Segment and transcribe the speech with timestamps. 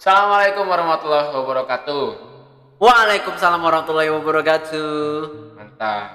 [0.00, 2.04] Assalamualaikum warahmatullahi wabarakatuh.
[2.80, 4.88] Waalaikumsalam warahmatullahi wabarakatuh.
[5.60, 6.08] Mantap.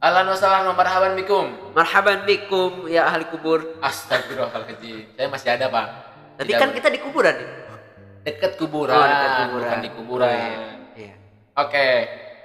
[0.00, 1.76] Ahlan wa sahlan wa marhaban bikum.
[1.76, 3.76] Marhaban bikum ya ahli kubur.
[3.84, 5.12] Astagfirullahaladzim.
[5.12, 5.86] Saya masih ada, Pak.
[6.40, 7.50] Tapi Tidak- kan kita di kuburan nih.
[8.24, 9.52] dekat kuburan, Oh, dekat kuburan.
[9.68, 10.32] bukan di kuburan.
[10.32, 10.72] Oh, iya.
[10.96, 11.14] Iya.
[11.52, 11.88] Oke,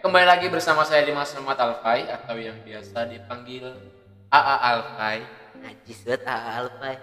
[0.04, 3.72] kembali lagi bersama saya Dimas Ahmad Alfai atau yang biasa dipanggil
[4.28, 5.24] AA Alfai.
[5.64, 6.96] Najis banget ah, alfai.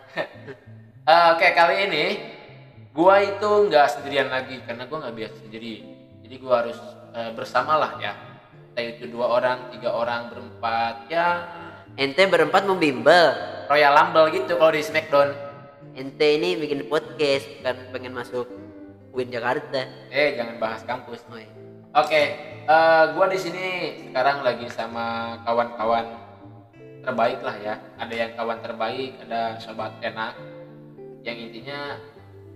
[1.33, 2.05] Oke, kali ini
[2.93, 5.75] gua itu nggak sendirian lagi karena gua nggak biasa sendiri.
[6.25, 6.79] Jadi gua harus
[7.17, 8.13] eh, bersama lah ya.
[8.73, 11.29] Kita itu dua orang, tiga orang, berempat, ya
[11.99, 13.35] Ente berempat mau bimbel.
[13.67, 15.35] Royal Rumble gitu kalau di Smackdown.
[15.99, 18.47] Ente ini bikin podcast bukan pengen masuk
[19.11, 19.83] UIN Jakarta.
[20.15, 21.27] Eh, jangan bahas kampus.
[21.27, 21.51] Oh, iya.
[21.99, 22.23] Oke,
[22.71, 23.67] eh, gua di sini
[24.07, 26.07] sekarang lagi sama kawan-kawan
[27.03, 27.75] terbaik lah ya.
[27.99, 30.39] Ada yang kawan terbaik, ada sobat enak.
[31.27, 31.99] Yang intinya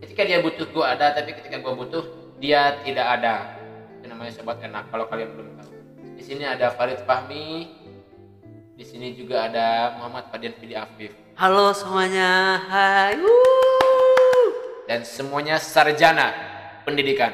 [0.02, 2.02] ketika dia butuh gua ada, tapi ketika gua butuh
[2.42, 3.56] dia tidak ada.
[4.02, 5.70] Itu namanya sobat enak kalau kalian belum tahu.
[6.18, 7.80] Di sini ada Farid Fahmi.
[8.72, 12.58] Di sini juga ada Muhammad Fadian Fidi Afif Halo semuanya.
[12.66, 13.14] Hai.
[14.90, 16.34] Dan semuanya sarjana
[16.82, 17.30] pendidikan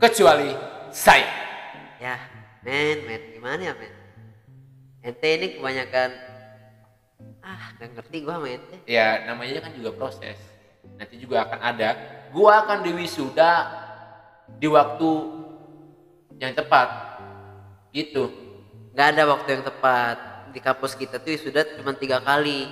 [0.00, 0.56] kecuali
[0.88, 1.28] saya.
[2.00, 2.16] Ya,
[2.64, 3.92] men, men, gimana ya, men?
[5.04, 6.10] Ente ini kebanyakan
[7.44, 8.76] ah, nggak ngerti gua ente.
[8.88, 10.36] ya namanya kan juga proses
[11.00, 11.88] nanti juga akan ada.
[12.28, 13.52] Gua akan diwisuda
[14.60, 15.10] di waktu
[16.36, 16.88] yang tepat.
[17.88, 18.28] Gitu.
[18.92, 20.16] Nggak ada waktu yang tepat.
[20.52, 22.68] Di kampus kita tuh sudah cuma tiga kali.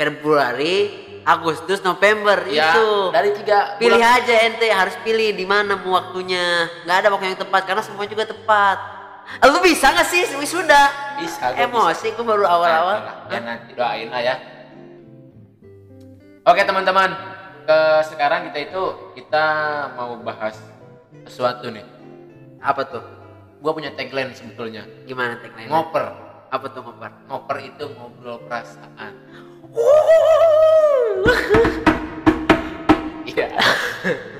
[0.00, 0.96] Februari
[1.28, 3.12] Agustus November ya itu.
[3.12, 6.64] dari tiga pilih bulan- aja ente harus pilih di mana mau waktunya.
[6.88, 8.80] Nggak ada waktu yang tepat karena semua juga tepat.
[9.44, 10.82] Lu bisa nggak sih wisuda?
[11.20, 12.96] Bisa emosi gua baru awal-awal.
[12.96, 14.36] Nanti lah, ya nanti doain lah ya.
[16.48, 17.12] Oke teman-teman
[17.70, 18.82] ke sekarang kita itu
[19.14, 19.44] kita
[19.94, 20.58] mau bahas
[21.30, 21.86] sesuatu nih.
[22.58, 23.04] Apa tuh?
[23.62, 24.82] Gua punya tagline sebetulnya.
[25.06, 26.10] Gimana tagline ngoper.
[26.50, 27.10] Apa tuh ngoper?
[27.30, 29.14] Ngoper itu ngobrol perasaan.
[33.30, 33.46] Iya.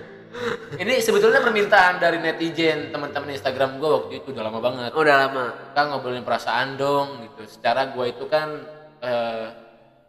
[0.83, 4.91] Ini sebetulnya permintaan dari netizen teman-teman Instagram gue waktu itu udah lama banget.
[4.91, 5.47] udah lama.
[5.71, 7.47] Kita ngobrolin perasaan dong gitu.
[7.47, 8.67] Secara gue itu kan
[8.99, 9.47] eh,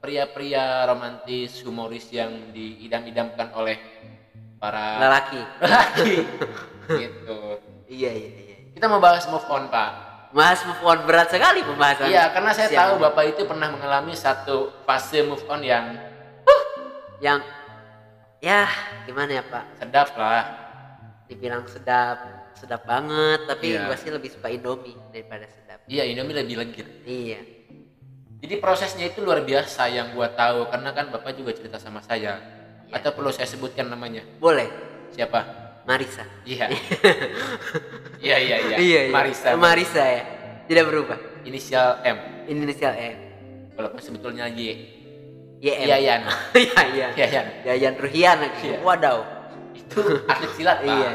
[0.01, 3.77] pria-pria romantis, humoris yang diidam-idamkan oleh
[4.57, 6.13] para lelaki lelaki
[7.01, 7.37] gitu.
[7.87, 9.91] iya iya iya Kita mau bahas move on pak.
[10.31, 14.15] Mas move on berat sekali pembahasan Iya karena saya siang tahu bapak itu pernah mengalami
[14.15, 15.85] satu fase move on yang
[17.19, 17.43] yang
[18.39, 18.65] ya
[19.05, 20.45] gimana ya pak sedap lah.
[21.27, 22.17] dibilang sedap
[22.53, 23.93] sedap banget tapi Iya.
[23.93, 26.87] sih lebih suka Indomie daripada sedap Iya Indomie lebih legit.
[27.03, 27.39] iya
[28.41, 32.41] Jadi prosesnya itu luar biasa yang gua tahu karena kan bapak juga cerita sama saya.
[32.89, 32.97] Iya.
[32.97, 34.25] Atau perlu saya sebutkan namanya?
[34.37, 34.67] boleh
[35.13, 35.39] Siapa?
[35.81, 36.67] Marisa Iya.
[38.21, 38.77] iya iya iya.
[38.77, 39.53] iya Marisa.
[39.55, 40.21] Marisa ya
[40.65, 42.17] tidak berubah Inisial M.
[42.47, 43.15] inisial M
[43.73, 44.77] Walaupun sebetulnya Y.
[45.61, 46.21] YM Yayan.
[46.57, 47.45] iya iya Yayan.
[47.65, 48.77] Yayan Ruhian Iya.
[48.81, 49.17] wadaw
[49.73, 50.89] Itu atlet silat pak.
[50.89, 51.11] iya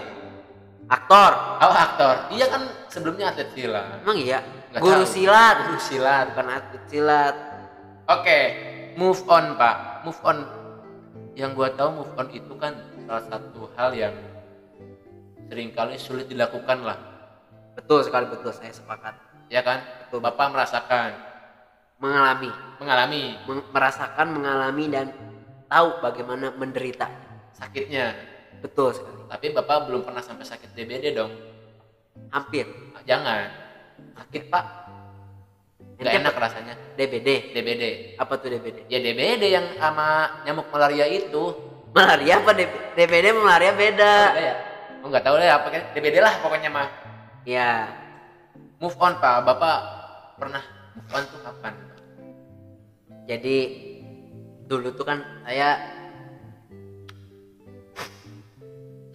[0.86, 2.14] aktor Oh aktor.
[2.30, 4.00] Iya kan sebelumnya atlet silat.
[4.00, 4.38] emang iya
[4.70, 5.10] Nggak guru tahu.
[5.10, 6.24] silat Guru silat.
[6.30, 7.34] bukan atlet silat
[8.06, 8.38] Oke,
[8.94, 9.76] move on pak.
[10.02, 10.38] Move on.
[11.34, 14.14] Yang gua tahu move on itu kan salah satu hal yang
[15.46, 16.98] sering kali sulit dilakukan lah.
[17.72, 19.12] betul sekali betul saya sepakat
[19.46, 19.78] Ya kan?
[20.00, 20.18] Betul.
[20.18, 21.12] Bapak merasakan,
[21.98, 25.06] mengalami mengalami meng- merasakan mengalami dan
[25.66, 27.06] tahu bagaimana menderita
[27.52, 28.16] sakitnya.
[28.58, 31.32] betul sekali Tapi bapak belum pernah sampai sakit DBD dong.
[32.32, 32.66] hampir
[33.06, 33.46] Jangan.
[34.18, 34.64] Sakit pak.
[35.96, 36.74] Gak Ente enak rasanya.
[36.98, 37.84] DBD DBD.
[38.18, 41.54] apa tuh DBD Ya DBD yang sama nyamuk malaria itu.
[41.96, 44.54] malaria apa DB DBD sama malaria beda Beda ya?
[45.00, 45.82] Oh nggak tahu deh apa kan.
[45.94, 46.88] DBD lah pokoknya mah.
[47.46, 47.70] ya
[48.76, 49.44] Move on pak.
[49.46, 49.78] Bapak
[50.36, 50.62] pernah
[50.92, 51.74] move on tuh kapan?
[53.26, 53.56] jadi
[54.70, 55.95] dulu tuh kan saya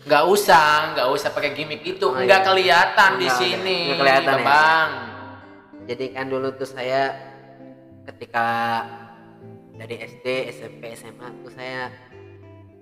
[0.02, 2.06] Nggak usah, nggak usah pakai gimmick itu.
[2.10, 2.48] Oh, nggak iya.
[2.48, 3.80] kelihatan di sini.
[3.94, 4.46] nggak kelihatan ya?
[4.46, 4.90] bang.
[5.82, 7.02] jadi kan dulu tuh saya
[8.06, 8.48] ketika
[9.74, 11.90] dari SD SMP SMA tuh saya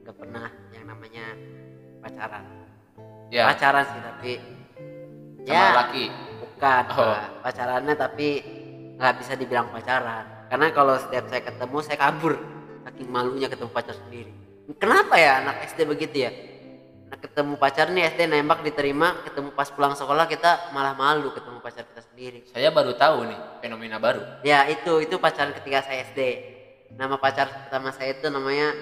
[0.03, 1.25] nggak pernah yang namanya
[1.99, 2.43] pacaran
[3.31, 3.47] Ya.
[3.47, 4.31] pacaran sih tapi
[5.47, 6.05] Sama laki.
[6.43, 7.07] bukan Oh.
[7.07, 7.27] Pak.
[7.45, 8.27] pacarannya tapi
[8.99, 12.33] nggak bisa dibilang pacaran karena kalau setiap saya ketemu saya kabur
[12.83, 14.31] saking malunya ketemu pacar sendiri
[14.75, 16.48] kenapa ya anak SD begitu ya nah,
[17.19, 21.83] ketemu pacar nih SD nembak diterima ketemu pas pulang sekolah kita malah malu ketemu pacar
[21.83, 24.41] kita sendiri Saya baru tahu nih fenomena baru.
[24.41, 26.19] ya itu itu pacaran ketika saya SD
[26.95, 28.73] nama pacar pertama saya itu namanya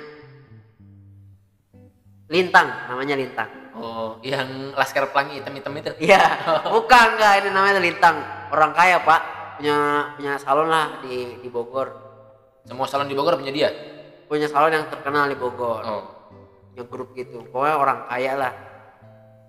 [2.27, 3.47] Lintang, namanya Lintang.
[3.71, 6.11] Oh, yang laskar pelangi hitam-hitam itu.
[6.11, 6.19] Iya,
[6.75, 8.19] bukan enggak ini namanya Lintang.
[8.51, 9.21] Orang kaya, Pak.
[9.57, 9.77] Punya
[10.19, 11.87] punya salon lah di di Bogor.
[12.67, 13.71] Semua salon di Bogor punya dia.
[14.27, 15.81] Punya salon yang terkenal di Bogor.
[15.87, 16.03] Oh.
[16.77, 17.41] Punya grup gitu.
[17.49, 18.53] Pokoknya orang kaya lah.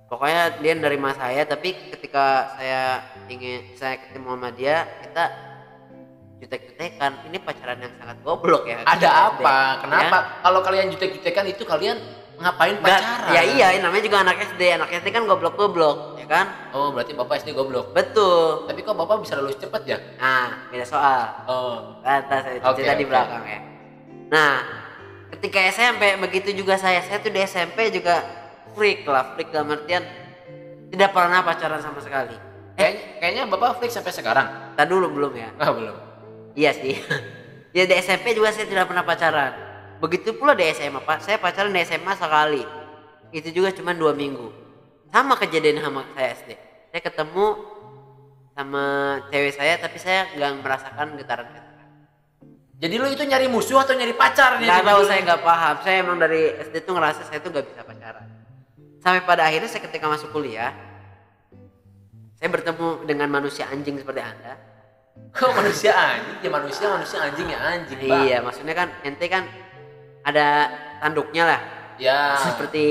[0.09, 5.25] Pokoknya dia nerima saya, tapi ketika saya ingin saya ketemu sama dia, kita
[6.41, 7.29] jutek-jutekan.
[7.29, 8.81] Ini pacaran yang sangat goblok ya.
[8.81, 9.45] Ada Kita apa?
[9.45, 10.17] SD, Kenapa?
[10.17, 10.41] ya.
[10.41, 12.01] Kalau kalian jutek-jutekan itu kalian
[12.41, 13.37] ngapain pacaran?
[13.37, 14.63] ya iya, namanya juga anak SD.
[14.81, 16.73] Anak SD kan goblok-goblok, ya kan?
[16.73, 17.93] Oh, berarti Bapak SD goblok.
[17.93, 18.65] Betul.
[18.65, 20.01] Tapi kok Bapak bisa lulus cepet ya?
[20.17, 21.45] Nah, beda soal.
[21.45, 22.01] Oh.
[22.01, 23.13] Kata saya cerita di oke.
[23.13, 23.61] belakang ya.
[24.33, 24.88] Nah,
[25.39, 26.99] ketika SMP begitu juga saya.
[27.07, 28.27] Saya tuh di SMP juga
[28.75, 30.03] freak lah, freak dalam artian
[30.91, 32.35] tidak pernah pacaran sama sekali.
[32.75, 34.75] Kayaknya, kayaknya Bapak fix sampai sekarang.
[34.75, 35.49] Tak dulu belum ya?
[35.63, 35.97] Ah, belum.
[36.59, 36.99] Iya sih.
[37.77, 39.53] ya di SMP juga saya tidak pernah pacaran.
[40.03, 41.23] Begitu pula di SMA pak.
[41.23, 42.63] Saya pacaran di SMA sekali.
[43.31, 44.51] Itu juga cuma dua minggu.
[45.11, 46.51] Sama kejadian sama saya SD.
[46.91, 47.47] Saya ketemu
[48.59, 48.85] sama
[49.31, 51.68] cewek saya tapi saya nggak merasakan getaran-getaran.
[52.79, 54.63] Jadi lu itu nyari musuh atau nyari pacar?
[54.63, 55.75] Nggak tahu saya nggak paham.
[55.83, 58.27] Saya emang dari SD tuh ngerasa saya tuh nggak bisa pacaran.
[59.03, 60.71] Sampai pada akhirnya saya ketika masuk kuliah,
[62.39, 64.55] saya bertemu dengan manusia anjing seperti anda.
[65.35, 66.39] Kok manusia anjing?
[66.39, 68.21] Ya manusia, manusia anjing ya anjing, Pak.
[68.31, 69.45] Iya, maksudnya kan ente kan
[70.23, 70.47] ada
[71.03, 71.61] tanduknya lah.
[71.99, 72.87] Ya, Seperti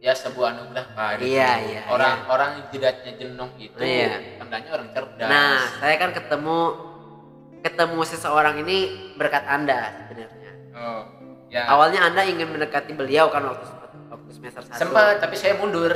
[0.00, 1.10] ya sebuah anugerah Pak.
[1.20, 1.36] Gitu.
[1.36, 4.40] Iya, iya, Orang-orang yang jidatnya jenong itu, Iya.
[4.40, 5.28] tandanya orang cerdas.
[5.28, 6.58] Nah, saya kan ketemu
[7.60, 8.76] ketemu seseorang ini
[9.16, 10.50] berkat anda sebenarnya.
[10.76, 11.02] oh,
[11.52, 11.68] ya.
[11.68, 13.66] Awalnya anda ingin mendekati beliau kan waktu
[14.10, 14.80] waktu semester satu.
[14.80, 15.92] Sempat, tapi saya mundur.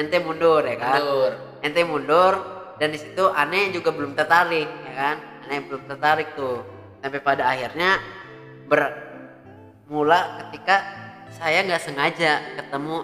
[0.00, 1.00] Ente mundur ya kan.
[1.00, 1.32] Mundur.
[1.64, 2.34] ente mundur
[2.76, 5.16] dan di situ aneh juga belum tertarik ya kan
[5.48, 6.62] aneh belum tertarik tuh
[7.00, 7.96] sampai pada akhirnya
[8.68, 10.76] bermula ketika
[11.32, 12.96] saya nggak sengaja ketemu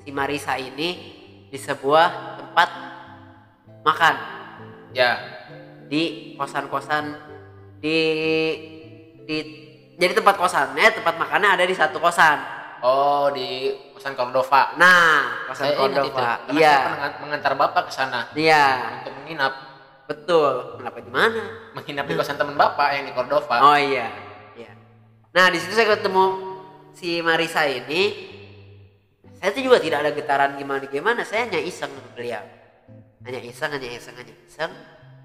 [0.00, 0.90] si Marisa ini
[1.50, 2.68] di sebuah tempat
[3.82, 4.16] makan
[4.90, 5.22] Ya,
[5.90, 7.04] di kosan-kosan
[7.82, 7.98] di
[9.26, 9.36] di
[9.98, 12.38] jadi tempat kosannya tempat makannya ada di satu kosan
[12.86, 14.78] oh di kosan Cordova.
[14.78, 15.80] nah kosan Saya itu.
[15.82, 18.64] Cordova Karena iya saya mengantar Bapak ke sana iya
[19.02, 19.52] untuk menginap.
[20.06, 21.42] betul kenapa di mana
[21.74, 23.56] Menginap di kosan teman Bapak yang di Cordova.
[23.62, 24.10] Oh iya,
[24.58, 24.74] iya.
[25.30, 26.24] Nah di situ saya ketemu
[26.94, 28.30] si Marisa ini.
[29.38, 31.22] Saya tuh juga tidak ada getaran gimana gimana.
[31.22, 32.42] Saya hanya iseng sama beliau.
[33.22, 34.72] Hanya iseng, hanya iseng, hanya iseng.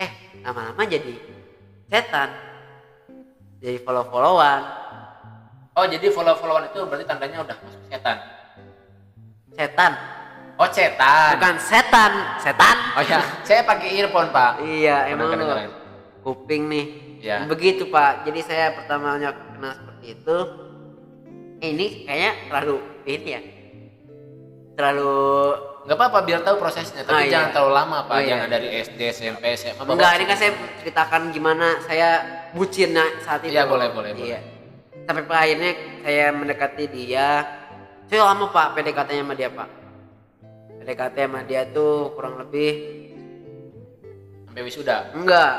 [0.02, 0.12] Eh
[0.44, 1.16] lama-lama jadi
[1.90, 2.30] setan.
[3.62, 4.62] Jadi follow-followan.
[5.76, 8.18] Oh, jadi follow-followan itu berarti tandanya udah masuk setan.
[9.56, 9.92] Setan,
[10.56, 11.36] Oh, setan.
[11.36, 12.78] bukan setan, setan.
[12.96, 14.64] Oh ya, saya pakai earphone, Pak.
[14.64, 15.36] Iya, emang
[16.24, 16.86] kuping nih.
[17.26, 17.38] Iya.
[17.50, 18.24] Begitu Pak.
[18.30, 20.38] Jadi saya pertamanya kenal seperti itu.
[21.60, 22.76] Eh, ini kayaknya terlalu
[23.10, 23.42] ini ya.
[24.78, 25.16] Terlalu
[25.86, 27.54] Nggak apa-apa biar tahu prosesnya, tapi Ah, jangan iya.
[27.54, 28.10] terlalu lama, Pak.
[28.10, 28.30] Oh, iya.
[28.34, 29.78] Jangan dari SD, SMP, SMA.
[29.78, 30.52] Bapak Enggak, ini kan saya
[30.82, 32.10] ceritakan gimana saya
[32.52, 33.54] bucinnya saat itu.
[33.54, 34.40] Iya, boleh, boleh, Iya.
[35.06, 35.72] Sampai pada akhirnya
[36.02, 37.30] saya mendekati dia.
[38.06, 39.70] Saya lama Pak PDKT-nya sama dia, Pak.
[40.82, 42.72] PDKT sama dia tuh kurang lebih
[44.44, 45.14] sampai wisuda.
[45.14, 45.54] enggak.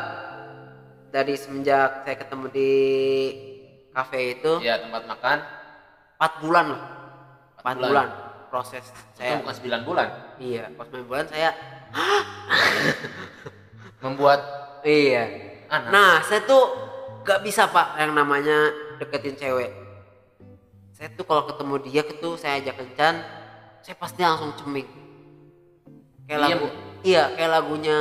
[1.06, 2.73] Dari semenjak saya ketemu di
[3.88, 5.38] kafe itu Ya, tempat makan.
[6.18, 6.83] 4 bulan loh.
[7.54, 7.88] 4 Empat bulan.
[7.88, 8.09] bulan.
[8.57, 9.37] Proses Itu saya.
[9.45, 10.09] bukan 9 bulan.
[10.41, 11.53] Iya, pas 9 bulan saya
[14.01, 14.41] Membuat
[14.81, 15.25] iya.
[15.69, 15.91] anak.
[15.93, 16.65] Nah, saya tuh
[17.21, 19.73] gak bisa pak yang namanya deketin cewek.
[20.97, 23.21] Saya tuh kalau ketemu dia tuh saya ajak kencan,
[23.85, 24.89] saya pasti langsung ceming.
[26.25, 26.51] Kayak Diem.
[26.57, 26.67] lagu,
[27.05, 27.99] iya kayak lagunya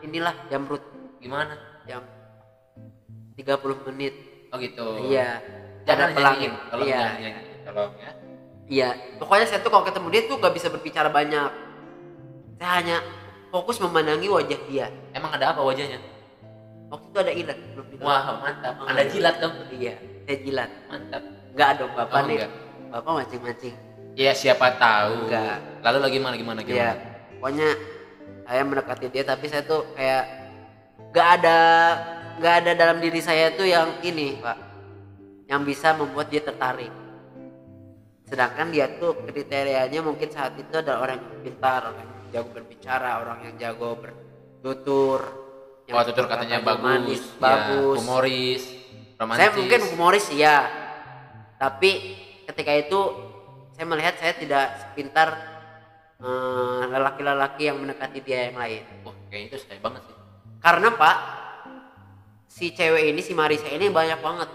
[0.00, 0.80] inilah Jamrut
[1.20, 1.52] Gimana?
[1.84, 2.00] jam
[3.36, 4.14] 30 menit.
[4.48, 5.04] Oh gitu.
[5.06, 5.38] Iya.
[5.84, 6.46] Jangan Ada pelangi.
[6.48, 6.54] nyanyiin.
[6.70, 6.96] Tolong Iya.
[6.96, 7.46] jangan nyanyiin.
[7.66, 8.10] Tolong ya.
[8.70, 9.18] Iya.
[9.18, 11.50] Pokoknya saya tuh kalau ketemu dia tuh gak bisa berbicara banyak.
[12.62, 12.96] Saya hanya
[13.50, 14.86] fokus memandangi wajah dia.
[15.10, 15.98] Emang ada apa wajahnya?
[16.90, 17.58] Waktu itu ada ilat.
[17.98, 18.74] Wah, mantap.
[18.86, 19.54] Anda jilat dong.
[19.74, 19.94] Iya,
[20.26, 20.70] saya jilat.
[20.86, 21.22] Mantap.
[21.50, 22.36] Enggak dong bapak Oh, nih.
[22.38, 22.52] enggak.
[22.90, 23.76] Bapak mancing-mancing.
[24.14, 25.26] Ya siapa tahu.
[25.26, 25.58] Enggak.
[25.82, 26.78] Lalu lagi gimana gimana gimana?
[26.78, 26.92] Iya.
[27.38, 27.68] Pokoknya
[28.46, 30.24] saya mendekati dia tapi saya tuh kayak
[31.10, 31.58] nggak ada
[32.42, 34.58] nggak ada dalam diri saya tuh yang ini pak
[35.46, 36.90] yang bisa membuat dia tertarik
[38.30, 43.10] sedangkan dia tuh kriterianya mungkin saat itu adalah orang yang pintar orang yang jago berbicara
[43.18, 45.20] orang yang jago bertutur
[45.84, 46.78] yang Oh, tutur katanya bagus.
[46.80, 48.62] manis, ya, bagus humoris,
[49.16, 49.38] romantis.
[49.42, 50.56] saya mungkin humoris ya
[51.56, 51.90] tapi
[52.46, 53.00] ketika itu
[53.74, 55.28] saya melihat saya tidak sepintar
[56.16, 60.14] eh, lelaki-lelaki yang mendekati dia yang lain Wah, kayaknya itu saya banget sih.
[60.62, 61.16] karena pak
[62.46, 64.46] si cewek ini si Marisa ini banyak banget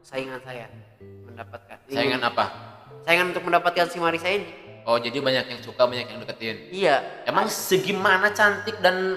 [0.00, 0.66] saingan saya
[1.22, 2.71] mendapatkan Saingan apa?
[3.02, 4.48] Saingan untuk mendapatkan si Marisa ini
[4.82, 6.56] Oh jadi banyak yang suka banyak yang deketin.
[6.68, 9.14] iya Emang segimana cantik dan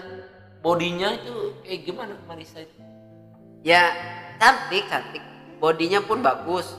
[0.60, 2.77] bodinya itu kayak gimana Marisa itu?
[3.62, 3.89] ya
[4.38, 5.25] cantik cantik
[5.58, 6.77] bodinya pun bagus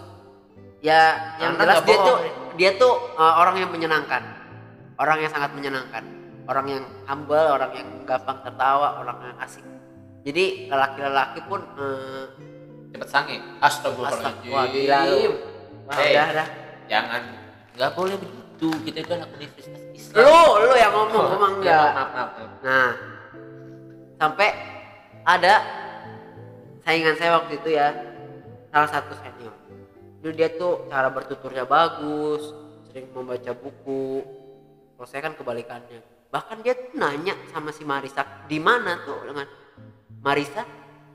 [0.79, 2.07] ya yang Karena jelas nggak dia bohong.
[2.07, 2.17] tuh
[2.55, 4.23] dia tuh uh, orang yang menyenangkan
[4.97, 6.05] orang yang sangat menyenangkan
[6.47, 9.67] orang yang humble orang yang gampang tertawa orang yang asik
[10.23, 12.27] jadi lelaki-lelaki pun uh,
[12.87, 13.37] Cepet sange.
[13.61, 14.15] Astagfirullah,
[14.49, 15.19] wah, gila lu.
[15.21, 15.33] Astagfirullahaladzim.
[15.85, 16.49] wah, Hey, udah dah
[16.91, 17.23] jangan
[17.77, 18.69] nggak boleh begitu.
[18.89, 20.25] Kita itu anak universitas Islam.
[20.25, 22.51] lu lu yang ngomong Oh, emang iya, enggak maaf, maaf, maaf.
[22.65, 22.91] Nah,
[24.17, 24.49] sampai
[25.27, 25.55] ada
[26.87, 27.93] saingan saya waktu itu ya,
[28.73, 29.53] salah satu senior.
[30.25, 32.55] Dulu dia tuh cara bertuturnya bagus,
[32.89, 34.25] sering membaca buku.
[34.97, 36.01] Kalau saya kan kebalikannya.
[36.33, 39.45] Bahkan dia tuh nanya sama si Marisa, di mana tuh dengan
[40.25, 40.65] Marisa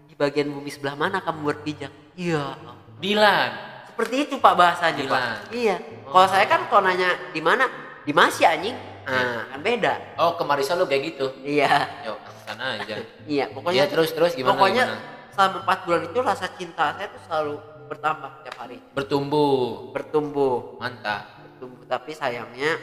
[0.06, 1.90] di bagian bumi sebelah mana kamu berpijak?
[2.14, 2.54] Iya.
[3.02, 3.71] Dilan.
[4.02, 5.14] Seperti itu Pak bahasanya Gila.
[5.14, 5.54] Pak.
[5.54, 5.78] Iya.
[6.10, 6.18] Oh.
[6.18, 7.70] Kalau saya kan kalau nanya di mana,
[8.02, 8.74] di Masih anjing.
[9.02, 9.94] Nah, kan beda.
[10.18, 11.30] Oh ke Marisa lu kayak gitu.
[11.46, 11.70] Iya.
[12.02, 12.98] Yo sana aja.
[13.30, 14.58] Iya, pokoknya Ya terus terus gimana?
[14.58, 15.30] pokoknya gimana?
[15.30, 17.54] selama empat bulan itu rasa cinta saya tuh selalu
[17.88, 19.94] bertambah tiap hari Bertumbuh.
[19.94, 21.22] bertumbuh Mantap.
[21.46, 22.82] bertumbuh tapi sayangnya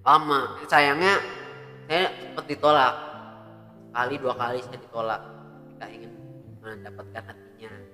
[0.00, 1.18] lama sayangnya
[1.84, 2.94] saya sempat ditolak
[3.90, 5.20] kali dua kali saya ditolak
[5.66, 6.12] ketika ingin
[6.60, 7.49] mendapatkan hatinya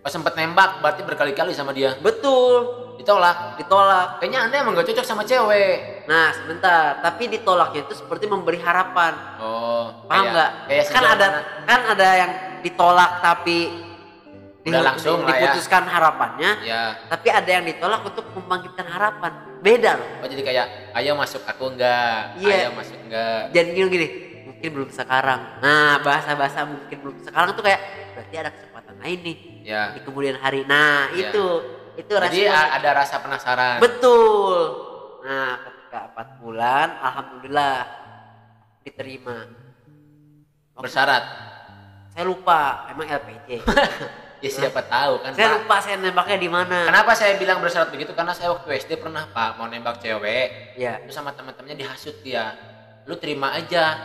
[0.07, 1.99] Pas sempet nembak berarti berkali-kali sama dia.
[1.99, 2.63] betul
[2.95, 3.59] Ditolak.
[3.59, 6.07] ditolak Kayaknya anda emang gak cocok sama cewek.
[6.07, 9.91] nah sebentar tapi ditolaknya itu seperti memberi harapan Oh.
[10.07, 10.51] paham nggak
[10.87, 11.41] kan ada mana?
[11.67, 12.31] kan ada yang
[12.63, 13.83] ditolak tapi
[14.63, 15.51] Udah langsung lah ya.
[15.51, 16.83] diputuskan harapannya Ya.
[17.07, 21.67] tapi ada yang ditolak untuk membangkitkan harapan beda loh Oh jadi kayak ayo masuk aku
[21.69, 22.39] enggak?
[22.39, 22.55] Iya.
[22.63, 23.41] Ayo masuk enggak?
[23.51, 24.09] jadi gini, gini
[24.47, 27.83] mungkin belum sekarang nah bahasa bahasa mungkin belum sekarang tuh kayak
[28.15, 29.91] berarti ada kesempatan lain nih Ya.
[29.91, 31.29] di kemudian hari nah Iya.
[31.29, 31.45] itu
[31.99, 33.83] itu Jadi respon a- ada rasa penasaran.
[33.83, 34.55] betul
[35.21, 37.77] nah ketika empat bulan alhamdulillah
[38.81, 39.51] diterima
[40.73, 41.25] Bersyarat.
[42.13, 43.49] saya lupa emang LPJ
[44.37, 45.57] Ya siapa tahu kan saya Pak.
[45.59, 48.13] lupa saya nembaknya di mana Kenapa saya bilang bersyarat begitu?
[48.13, 52.53] Karena saya waktu SD pernah Pak mau nembak cewek, ya terus sama teman-temannya dihasut dia.
[53.03, 53.97] Lu terima aja,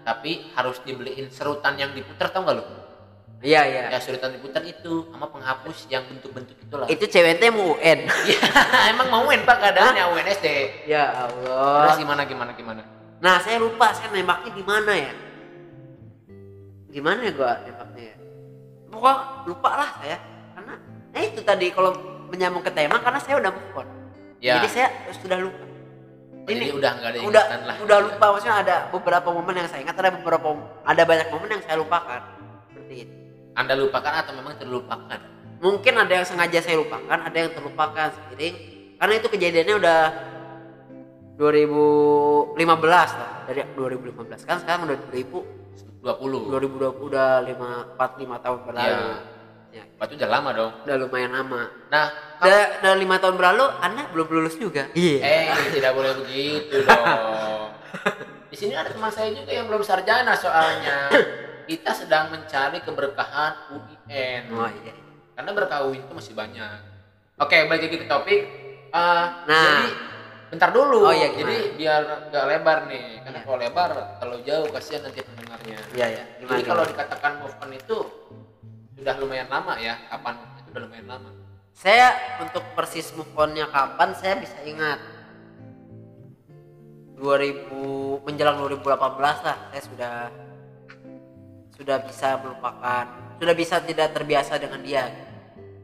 [0.00, 2.64] tapi harus dibeliin serutan yang diputar tau gak lu?
[3.44, 3.82] Iya iya.
[3.92, 6.88] Ya serutan diputar itu sama penghapus yang bentuk-bentuk itulah.
[6.88, 8.08] itu ceweknya mau UN.
[8.32, 8.40] Iya,
[8.96, 9.56] emang mau UN Pak?
[9.60, 10.48] Keadaannya UN SD.
[10.88, 12.82] ya Terus Allah gimana gimana gimana?
[13.24, 15.12] nah saya lupa saya nembaknya di mana ya?
[16.88, 18.16] Gimana ya gua nembaknya ya?
[18.88, 20.18] Pokoknya lupa lah saya.
[20.56, 20.74] Karena
[21.12, 21.92] nah itu tadi kalau
[22.32, 23.88] menyambung ke tema karena saya udah move on.
[24.40, 24.60] Ya.
[24.60, 24.88] jadi saya
[25.20, 25.64] sudah lupa.
[26.44, 27.76] Jadi udah nggak ada udah lah.
[27.80, 30.52] udah lupa maksudnya ada beberapa momen yang saya ingat ada beberapa
[30.84, 32.20] ada banyak momen yang saya lupakan.
[32.68, 33.23] Seperti itu
[33.54, 35.20] Anda lupakan atau memang terlupakan?
[35.64, 38.54] mungkin ada yang sengaja saya lupakan ada yang terlupakan seiring
[39.00, 40.00] karena itu kejadiannya udah
[41.40, 42.52] 2015
[42.92, 43.08] lah
[43.48, 46.52] dari 2015 kan sekarang udah 2000 20.
[46.52, 49.80] 2020 udah 5 4 5 tahun berlalu Iya.
[49.80, 49.84] ya.
[49.96, 50.72] Berarti udah lama dong.
[50.84, 52.06] udah lumayan lama Nah,
[52.44, 55.44] udah udah lima tahun berlalu anda belum lulus juga iya eh
[55.80, 57.72] tidak boleh begitu dong.
[58.52, 61.08] Di sini ada teman saya juga yang belum sarjana soalnya.
[61.64, 64.42] Kita sedang mencari keberkahan UIN.
[64.50, 64.94] oh iya
[65.32, 66.78] Karena berkah UIN itu masih banyak.
[67.36, 68.40] Oke, balik lagi ke topik.
[68.88, 69.48] Eh, Nah.
[69.48, 69.86] jadi
[70.46, 71.02] bentar dulu.
[71.02, 71.40] Oh, iya, gimana?
[71.40, 73.06] jadi biar gak lebar nih.
[73.20, 73.44] Karena Iya.
[73.44, 75.78] kalau lebar terlalu jauh kasihan nanti pendengarnya.
[75.92, 77.98] iya ya Jadi kalau dikatakan move on itu
[78.94, 79.98] sudah lumayan lama ya.
[80.06, 81.30] Kapan itu udah lumayan lama.
[81.74, 85.02] saya untuk persis move on-nya kapan saya bisa ingat
[87.16, 87.66] 2000
[88.22, 88.86] menjelang 2018
[89.40, 90.14] lah saya sudah
[91.74, 93.04] sudah bisa melupakan
[93.36, 95.04] sudah bisa tidak terbiasa dengan dia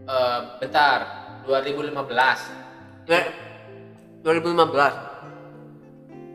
[0.01, 0.99] Eh, bentar,
[1.47, 2.51] 2015.
[3.07, 3.25] Eh,
[4.27, 4.91] 2015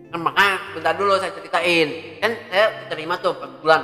[0.07, 1.87] kan makanya bentar dulu saya ceritain
[2.23, 3.81] kan saya diterima tuh 4 bulan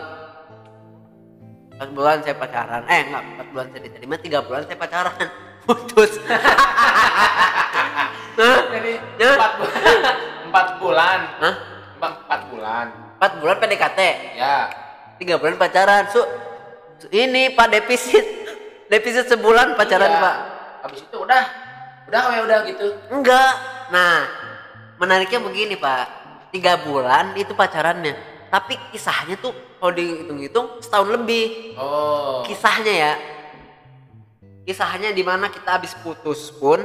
[1.76, 5.28] 4 bulan saya pacaran eh enggak 4 bulan saya diterima 3 bulan saya pacaran
[5.68, 6.12] putus
[8.32, 8.60] Hah?
[8.72, 9.36] Jadi Hah?
[9.36, 10.00] empat bulan,
[10.48, 11.56] empat bulan, Hah?
[12.00, 12.86] empat, empat bulan.
[13.20, 14.00] 4 bulan PDKT
[14.40, 14.58] Ya,
[15.22, 16.18] 3 bulan pacaran su,
[16.98, 18.26] su- ini pak defisit
[18.90, 20.20] defisit sebulan pacaran iya.
[20.20, 20.36] pak
[20.82, 21.44] Habis itu udah,
[22.10, 22.86] udah ya udah gitu.
[23.14, 23.54] Enggak.
[23.94, 24.26] Nah,
[24.98, 26.06] menariknya begini Pak.
[26.50, 28.18] Tiga bulan itu pacarannya.
[28.50, 31.78] Tapi kisahnya tuh kalau dihitung-hitung setahun lebih.
[31.78, 33.14] Oh, Kisahnya ya.
[34.66, 36.82] Kisahnya di mana kita habis putus pun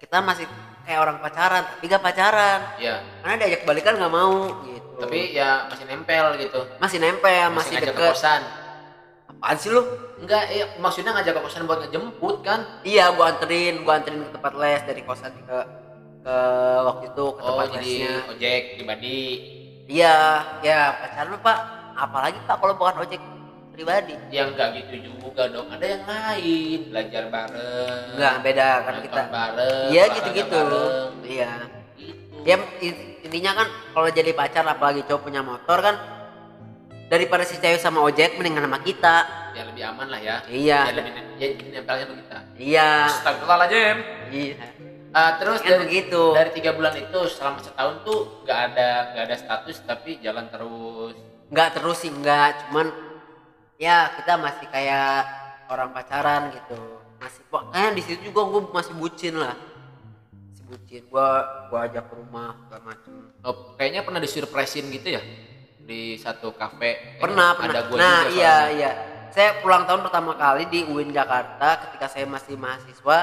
[0.00, 0.48] kita masih
[0.88, 2.60] kayak orang pacaran, tapi gak pacaran.
[2.80, 3.04] ya.
[3.22, 4.79] Karena diajak balikan nggak mau gitu.
[5.00, 6.60] Tapi ya masih nempel gitu.
[6.76, 8.12] masih nempel, masih, ngajak ke deket.
[8.12, 8.42] kosan.
[9.30, 9.82] apaan sih lu?
[10.20, 12.60] Enggak eh, maksudnya ngajak ke kosan buat ngejemput kan?
[12.84, 15.58] Iya gua anterin gua anterin ke tempat les dari kosan ke
[16.20, 16.36] ke
[16.84, 18.14] waktu itu ke oh tempat jadi lesnya.
[18.28, 19.20] ojek pribadi.
[19.88, 20.16] Iya
[20.60, 21.58] ya pacaran pak.
[21.96, 23.20] Apalagi pak kalau bukan ojek
[23.72, 24.14] pribadi?
[24.28, 25.72] Yang enggak gitu juga dong.
[25.72, 30.62] Ada yang lain belajar bareng enggak beda kan kita bareng iya gitu-gitu.
[31.24, 31.79] iya.
[32.44, 35.96] Ya in- intinya kan kalau jadi pacar apalagi cowok punya motor kan
[37.10, 39.16] daripada si cewek sama ojek mendingan sama kita.
[39.50, 40.36] Ya lebih aman lah ya.
[40.46, 40.80] Iya.
[40.88, 42.38] Ya lebih ya nempelnya sama kita.
[42.56, 42.90] Iya.
[43.10, 43.96] Astagfirullahaladzim
[44.30, 44.54] iya.
[45.10, 46.22] Ah, terus kan dari, begitu.
[46.38, 51.18] dari tiga bulan itu selama setahun tuh nggak ada nggak ada status tapi jalan terus.
[51.50, 52.50] Nggak terus sih nggak.
[52.70, 52.86] Cuman
[53.74, 55.26] ya kita masih kayak
[55.66, 56.78] orang pacaran gitu.
[57.18, 59.52] Masih pokoknya di situ juga gue masih bucin lah
[60.70, 61.28] bucin gua
[61.66, 65.22] gua ajak ke rumah segala macem oh, kayaknya pernah disurprisein gitu ya
[65.80, 68.76] di satu kafe pernah Eh, pernah ada gua nah juga iya soalnya.
[68.78, 68.90] iya
[69.30, 73.18] saya pulang tahun pertama kali di UIN Jakarta ketika saya masih mahasiswa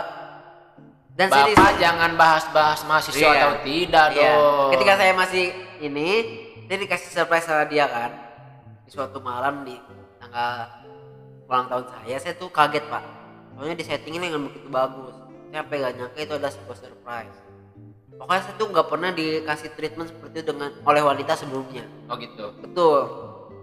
[1.11, 3.41] dan saya di- bapak jangan bahas-bahas mahasiswa Iya.
[3.41, 4.21] atau tidak Iya.
[4.29, 5.45] dong Ketika saya masih
[5.79, 6.09] ini,
[6.63, 8.13] dia dikasih surprise sama dia kan.
[8.85, 9.73] Di suatu malam di
[10.15, 10.69] tanggal
[11.43, 13.01] ulang tahun saya, saya tuh kaget pak.
[13.51, 15.16] Soalnya di settingnya dengan begitu bagus.
[15.51, 17.37] Sampai gak nyangka itu ada sebuah surprise.
[18.17, 21.85] Pokoknya saya tuh nggak pernah dikasih treatment seperti itu dengan oleh wanita sebelumnya.
[22.09, 22.99] oh gitu Betul.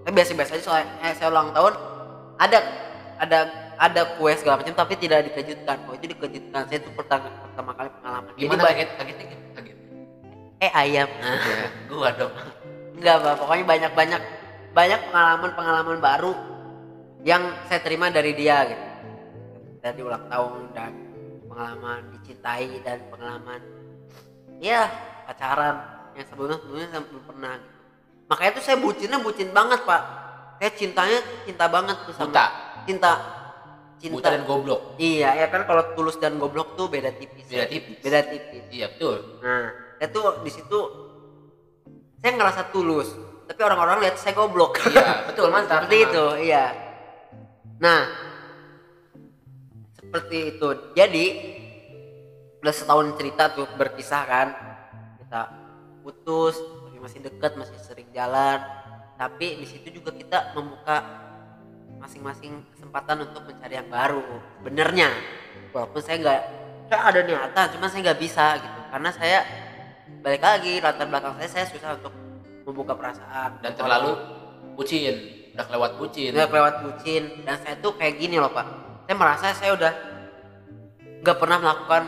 [0.06, 1.74] Saya biasa-biasa aja soalnya eh, saya ulang tahun
[2.38, 2.58] ada
[3.18, 3.38] ada
[3.74, 5.76] ada kue segala macam tapi tidak dikejutkan.
[5.90, 6.70] Oh itu dikejutkan.
[6.70, 8.30] Saya tuh pertama pertama kali pengalaman.
[8.30, 9.76] Jadi gimana ba- kaget kaget kaget kaget
[10.62, 11.08] Eh ayam.
[11.18, 12.34] ya, gua dong
[12.94, 13.34] Enggak, Pak.
[13.42, 14.22] Pokoknya banyak-banyak
[14.70, 16.32] banyak pengalaman-pengalaman baru
[17.26, 18.84] yang saya terima dari dia gitu.
[19.82, 20.92] Dari ulang tahun dan
[21.54, 23.62] pengalaman dicintai dan pengalaman
[24.58, 24.90] ya
[25.24, 25.76] pacaran
[26.12, 27.72] yang sebelumnya sebelumnya saya belum pernah gitu.
[28.24, 30.02] Makanya tuh saya bucinnya bucin banget, Pak.
[30.58, 32.44] Saya cintanya cinta banget tuh sama buta
[32.84, 33.12] cinta
[33.94, 34.14] cinta.
[34.16, 37.46] buta dan goblok Iya, ya kan kalau tulus dan goblok tuh beda tipis.
[37.46, 38.64] beda tipis Beda tipis.
[38.68, 40.78] iya betul Nah, saya tuh di situ
[42.18, 43.12] saya ngerasa tulus,
[43.44, 44.80] tapi orang-orang lihat saya goblok.
[44.88, 46.64] iya betul mantap seperti itu, iya.
[47.76, 48.00] Nah,
[50.14, 50.68] seperti itu.
[50.94, 51.26] Jadi
[52.62, 54.48] udah setahun cerita tuh berkisah kan,
[55.18, 55.42] kita
[56.06, 58.62] putus, tapi masih dekat, masih sering jalan.
[59.18, 61.02] Tapi di situ juga kita membuka
[61.98, 64.22] masing-masing kesempatan untuk mencari yang baru.
[64.62, 65.10] Benernya,
[65.74, 66.42] walaupun saya nggak,
[66.86, 69.38] saya ada niatan, cuma saya nggak bisa gitu, karena saya
[70.22, 72.12] balik lagi latar belakang saya saya susah untuk
[72.64, 74.16] membuka perasaan dan terlalu
[74.72, 75.16] bucin
[75.52, 79.52] udah kelewat bucin udah lewat bucin dan saya tuh kayak gini loh pak saya merasa
[79.52, 79.92] saya udah
[81.20, 82.02] nggak pernah melakukan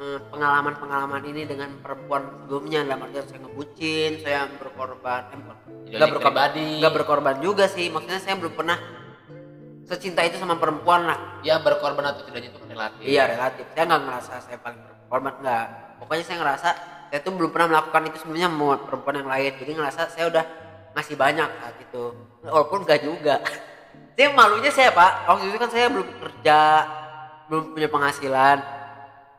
[0.00, 2.80] eh, pengalaman-pengalaman ini dengan perempuan sebelumnya.
[2.84, 7.92] Dalam artian saya ngebucin saya berkorban eh, bukan, Jadi nggak berkorban nggak berkorban juga sih.
[7.92, 8.78] Maksudnya saya belum pernah
[9.84, 11.18] secinta itu sama perempuan lah.
[11.44, 13.02] Ya berkorban atau tidaknya itu kan relatif.
[13.04, 13.64] Iya relatif.
[13.76, 15.66] Saya nggak ngerasa saya paling berkorban nggak.
[16.00, 16.68] Pokoknya saya ngerasa
[17.10, 19.52] saya tuh belum pernah melakukan itu sebelumnya sama perempuan yang lain.
[19.60, 20.44] Jadi ngerasa saya udah
[20.90, 22.02] masih banyak saat itu
[22.42, 23.38] walaupun enggak juga
[24.20, 25.24] saya malunya saya pak.
[25.24, 26.60] Waktu itu kan saya belum kerja
[27.48, 28.58] belum punya penghasilan.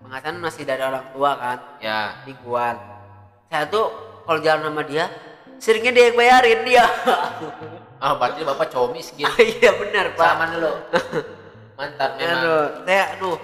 [0.02, 2.18] Penghasilan masih dari orang tua kan ya.
[2.26, 2.82] mingguan.
[3.46, 3.94] Saya tuh
[4.26, 5.06] kalau jalan sama dia
[5.62, 6.86] seringnya dia yang bayarin dia.
[8.02, 9.30] Ah berarti bapak cowok miskin.
[9.62, 10.34] Iya benar pak.
[10.34, 10.74] Sama dulu.
[11.78, 12.42] Mantap memang.
[12.42, 13.38] aduh saya aduh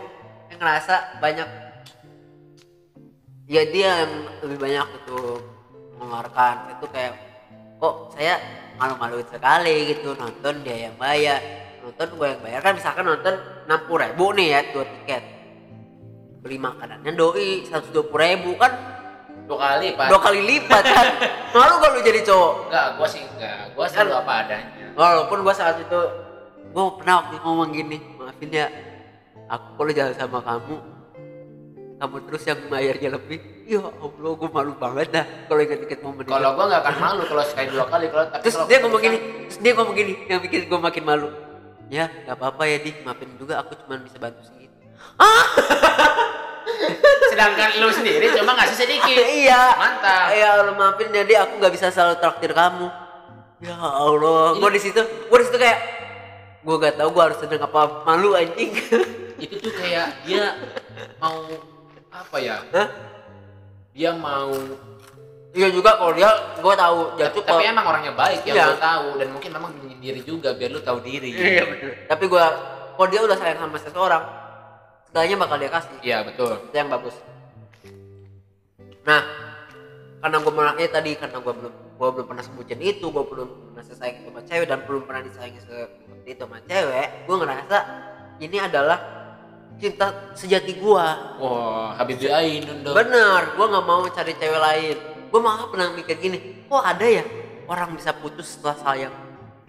[0.49, 1.49] saya ngerasa banyak
[3.45, 5.19] ya dia yang lebih banyak itu
[6.01, 6.81] mengeluarkan.
[6.81, 7.13] Itu kayak
[7.77, 8.41] kok saya
[8.77, 11.41] malu-maluin sekali gitu nonton dia yang bayar.
[11.81, 13.33] Nonton gue yang bayar kan misalkan nonton
[13.65, 15.23] 60 ribu nih ya dua tiket.
[16.45, 18.73] Beli makanannya doi 120 ribu kan.
[19.47, 21.07] Dua kali pak dua kali lipat kan?
[21.55, 22.53] Malu gak lu jadi cowok?
[22.67, 23.57] Enggak gua sih enggak.
[23.73, 24.85] Gua selalu apa adanya.
[24.97, 25.99] walaupun gua saat itu
[26.75, 28.67] gua pernah waktu ngomong gini maafin ya
[29.47, 30.75] aku kalau jalan sama kamu
[31.97, 36.31] kamu terus yang bayarnya lebih ya allah gua malu banget dah kalau ingat-ingat momen itu.
[36.31, 39.01] Kalau gua nggak akan malu kalau sekali dua kali kalau tapi terus kalau dia ngomong
[39.03, 41.27] gini terus dia ngomong gini yang bikin gua makin malu.
[41.91, 44.75] Ya nggak apa-apa ya dik maafin juga aku cuma bisa bantu segitu
[47.31, 49.25] sedangkan lu sendiri cuma ngasih sedikit.
[49.43, 49.61] Iya.
[49.75, 50.27] Mantap.
[50.31, 52.87] Ya allah maafin ya dik aku nggak bisa selalu traktir kamu.
[53.59, 55.79] Ya allah gua di situ gua di situ kayak
[56.63, 58.71] gua gak tahu gua harus sedang apa malu anjing.
[59.43, 60.57] Itu tuh kayak dia
[61.21, 61.45] mau
[62.09, 62.57] apa ya?
[62.73, 62.87] Hah?
[63.97, 64.53] Dia mau
[65.49, 68.55] Iya juga kalau dia gue tahu dia tapi, tuh tapi kalau- emang orangnya baik yang
[68.55, 68.65] Iya.
[68.67, 71.91] lu tahu dan mungkin memang menyendiri juga biar lu tahu diri Iya bener.
[72.05, 72.43] Tapi gue
[72.93, 74.23] kalau dia udah sayang sama seseorang
[75.03, 75.97] segalanya bakal dia kasih.
[75.99, 77.15] iya betul Itu yang bagus.
[79.03, 79.21] Nah
[80.17, 83.83] karena gue menangnya tadi karena gue belum gue belum pernah sebutin itu gue belum pernah
[83.87, 85.89] sayang sama cewek dan belum pernah disayangi seperti
[86.27, 87.77] itu sama cewek gue ngerasa
[88.37, 88.97] ini adalah
[89.77, 91.05] cinta sejati gue
[91.41, 92.97] wah Habibie Ainun dong.
[92.97, 94.97] Bener gue nggak mau cari cewek lain.
[95.29, 97.23] Gue malah pernah mikir gini kok ada ya
[97.69, 99.15] orang bisa putus setelah sayang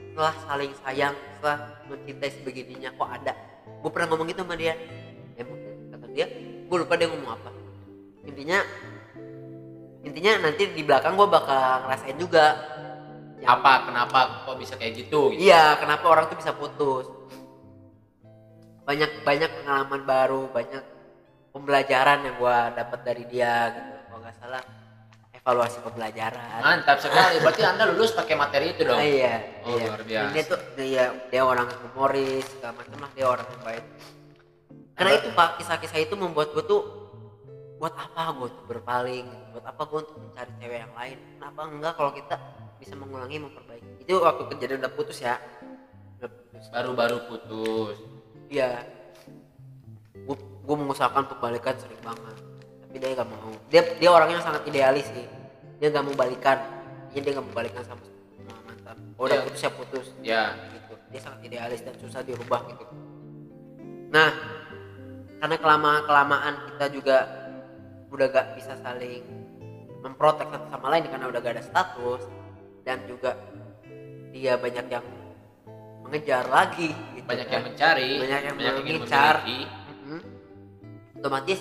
[0.00, 3.32] setelah saling sayang setelah mencintai sebegininya kok ada?
[3.84, 4.74] Gue pernah ngomong gitu sama dia.
[5.36, 5.60] Emang
[5.92, 6.26] kata dia
[6.68, 7.50] gue lupa dia ngomong apa.
[8.24, 8.58] Intinya
[10.02, 12.46] intinya nanti di belakang gue bakal ngerasain juga.
[13.38, 15.46] Apa kenapa kok bisa kayak gitu gitu?
[15.46, 17.06] Iya kenapa orang tuh bisa putus
[18.88, 20.80] banyak banyak pengalaman baru banyak
[21.52, 24.62] pembelajaran yang gue dapat dari dia gitu kalau nggak salah
[25.36, 29.34] evaluasi pembelajaran mantap sekali berarti anda lulus pakai materi itu dong Ah, iya,
[29.68, 29.84] Oh, iya.
[29.92, 30.24] luar biasa.
[30.24, 33.84] Dan Dia tuh dia dia orang humoris, segala macam lah dia orang yang baik.
[34.98, 36.82] Karena itu Pak, kisah-kisah itu membuat gue tuh
[37.78, 41.16] buat apa gue tuh berpaling, buat apa gue untuk mencari cewek yang lain.
[41.36, 42.36] Kenapa enggak kalau kita
[42.80, 44.02] bisa mengulangi memperbaiki.
[44.02, 45.36] Itu waktu kejadian udah putus ya.
[46.72, 47.96] Baru-baru putus
[48.48, 48.84] Iya.
[50.68, 52.36] Gue mengusahakan untuk balikan sering banget.
[52.84, 53.52] Tapi dia gak mau.
[53.72, 55.24] Dia dia orangnya sangat idealis sih.
[55.80, 56.58] Dia gak mau balikan.
[57.12, 58.96] Jadi dia gak mau balikan sama sama mantan.
[59.16, 59.44] Oh, udah Iya.
[59.48, 62.84] putus ya putus ya gitu dia sangat idealis dan susah dirubah gitu
[64.08, 64.32] nah
[65.40, 67.16] karena kelamaan kelamaan kita juga
[68.08, 69.24] udah gak bisa saling
[70.00, 72.22] memprotek satu sama lain karena udah gak ada status
[72.84, 73.36] dan juga
[74.32, 75.04] dia banyak yang
[76.08, 77.54] mengejar lagi gitu banyak kan.
[77.54, 79.34] yang mencari Banyak yang ingin mengincar.
[79.44, 79.58] memiliki.
[80.02, 80.20] Mhm.
[81.20, 81.60] otomatis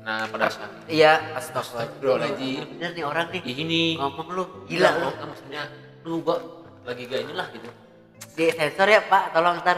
[0.00, 2.62] nah pada saat iya astagfirullah Astagfirullahaladzim.
[2.72, 5.62] bener nih orang nih ini ngomong lu gila lu maksudnya
[6.02, 6.36] lu gua
[6.82, 7.68] lagi gak inilah gitu
[8.32, 9.76] di sensor ya pak tolong ntar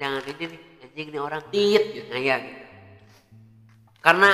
[0.00, 2.58] jangan ini nih anjing nih orang tit gitu nah iya gitu.
[4.00, 4.30] karena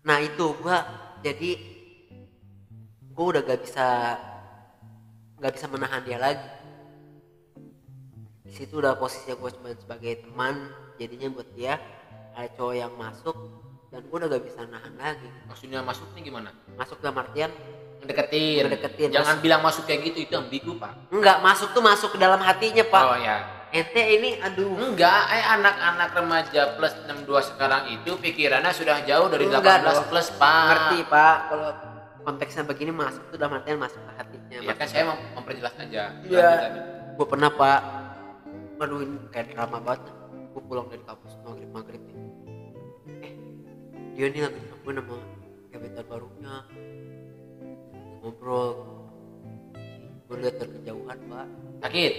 [0.00, 0.78] nah itu gua
[1.20, 1.50] jadi
[3.12, 3.86] gua udah gak bisa
[5.36, 6.48] gak bisa menahan dia lagi
[8.54, 11.82] situ udah posisinya gue cuma sebagai teman jadinya buat dia
[12.34, 13.36] ada cowok yang masuk
[13.90, 15.28] dan gue udah gak bisa nahan lagi.
[15.46, 16.50] Maksudnya masuknya gimana?
[16.74, 17.50] Masuk dalam artian
[18.02, 18.66] ngedeketin.
[18.66, 19.44] Ngedeketin, jangan masuk.
[19.46, 20.92] bilang masuk kayak gitu itu ambigu pak.
[21.14, 23.02] Enggak masuk tuh masuk ke dalam hatinya pak.
[23.06, 23.36] Oh ya
[23.74, 24.70] ente ini aduh.
[24.78, 30.06] Enggak eh anak-anak remaja plus 62 sekarang itu pikirannya sudah jauh dari 18 Enggak dong.
[30.10, 30.66] plus pak.
[30.70, 31.36] Ngerti pak.
[31.50, 31.68] Kalau
[32.22, 36.02] konteksnya begini masuk tuh dalam artian masuk ke hatinya ya kan saya mau memperjelas aja.
[36.22, 36.50] Iya.
[37.14, 38.03] Gue pernah pak
[38.78, 40.02] aduh ini kayak drama banget.
[40.54, 42.16] Gue pulang dari kampus maghrib maghrib nih.
[43.22, 43.32] Eh
[44.14, 45.16] dia nih lagi nemuin sama
[45.70, 46.54] gebetan barunya.
[48.22, 48.70] Ngobrol.
[50.24, 51.46] Gue lihat dari kejauhan pak.
[51.84, 52.12] Sakit?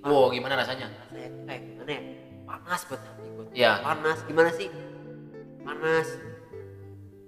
[0.00, 0.08] Pak.
[0.12, 0.86] wow gimana rasanya?
[1.08, 2.02] Rasanya kayak gimana ya?
[2.44, 3.72] Panas buat hati gue Iya.
[3.80, 4.18] panas.
[4.28, 4.68] Gimana sih?
[5.64, 6.08] Panas.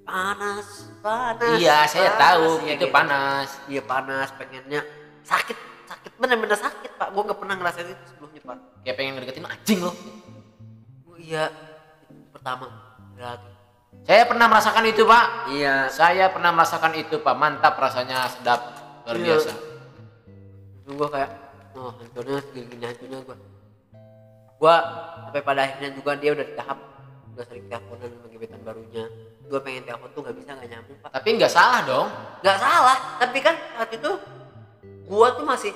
[0.07, 0.69] Panas
[1.07, 1.59] panas.
[1.59, 2.23] Iya saya panas.
[2.23, 2.95] tahu Iya, itu gitu.
[2.95, 3.49] panas.
[3.67, 4.81] Iya panas, pengennya
[5.23, 7.09] sakit, sakit bener-bener sakit pak.
[7.15, 8.59] Gue nggak pernah ngerasain itu sebelumnya pak.
[8.83, 9.95] kayak pengen ngedeketin anjing loh
[11.17, 11.51] iya,
[12.07, 12.67] itu pertama
[13.17, 13.51] lagi.
[14.07, 15.75] saya pernah merasakan itu pak Iya.
[15.91, 18.61] saya pernah merasakan itu pak mantap rasanya sedap
[19.03, 19.25] luar Iya.
[19.35, 19.53] biasa
[20.87, 21.31] Gue kayak,
[21.75, 23.37] oh hancurnya segini hancurnya gue.
[24.55, 24.75] Gue
[25.27, 26.79] sampai pada akhirnya juga dia udah di tahap
[27.35, 29.05] udah sering teleponan sama gebetan barunya.
[29.51, 31.11] Gue pengen telepon tuh nggak bisa nggak nyambung pak.
[31.11, 32.07] tapi nggak salah dong
[32.39, 34.11] Nggak salah, tapi kan saat itu
[35.17, 35.73] gue tuh masih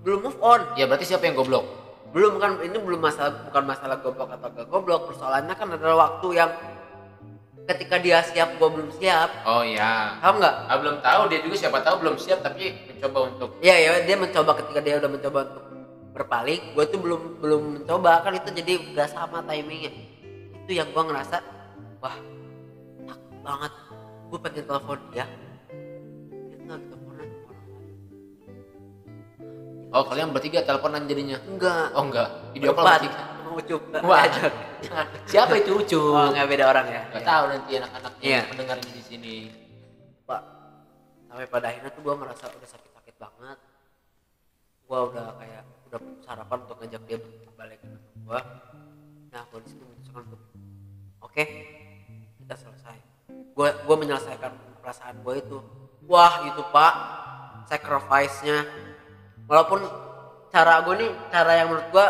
[0.00, 0.60] belum move on.
[0.80, 1.68] ya berarti siapa yang goblok?
[2.16, 5.12] Belum kan ini belum masalah bukan masalah goblok atau gak goblok.
[5.12, 6.50] Persoalannya kan adalah waktu yang
[7.68, 9.44] ketika dia siap gua belum siap.
[9.44, 10.54] Oh ya paham nggak?
[10.72, 11.20] Ah, belum tahu.
[11.28, 14.94] Dia juga siapa tahu belum siap tapi mencoba untuk Iya ya dia mencoba ketika dia
[14.96, 15.64] udah mencoba untuk
[16.12, 18.24] berpaling gue tuh belum belum mencoba.
[18.24, 19.92] Kan itu jadi udah sama timingnya.
[20.64, 21.36] Itu yang gua ngerasa
[22.00, 22.16] wah
[23.04, 23.72] takut banget.
[24.32, 25.26] Gue pengen telepon dia.
[26.64, 27.01] Dia tuh
[29.92, 31.38] oh kalian bertiga teleponan jadinya?
[31.44, 31.92] Enggak.
[31.92, 32.28] Oh enggak.
[32.56, 33.20] Video call bertiga.
[33.52, 33.98] Mau coba.
[34.08, 34.24] Wah
[35.30, 37.02] siapa itu ucu oh nggak beda orang ya?
[37.12, 37.28] Nggak Iya.
[37.28, 39.34] tahu nanti anak-anak yang mendengar di sini.
[40.24, 40.40] Pak
[41.28, 43.58] sampai pada akhirnya tuh gue ngerasa udah sakit-sakit banget.
[44.88, 47.18] Gue udah kayak udah sarapan untuk ngajak dia
[47.52, 47.88] balik ke
[48.22, 48.40] gue
[49.32, 50.40] nah gue di situ memutuskan untuk
[51.20, 51.44] oke
[52.40, 52.96] kita selesai.
[53.52, 55.58] Gue gue menyelesaikan perasaan gue itu.
[56.08, 56.94] Wah itu pak.
[57.68, 58.64] Sacrifice nya
[59.46, 59.80] walaupun
[60.52, 62.06] cara gue nih cara yang menurut gue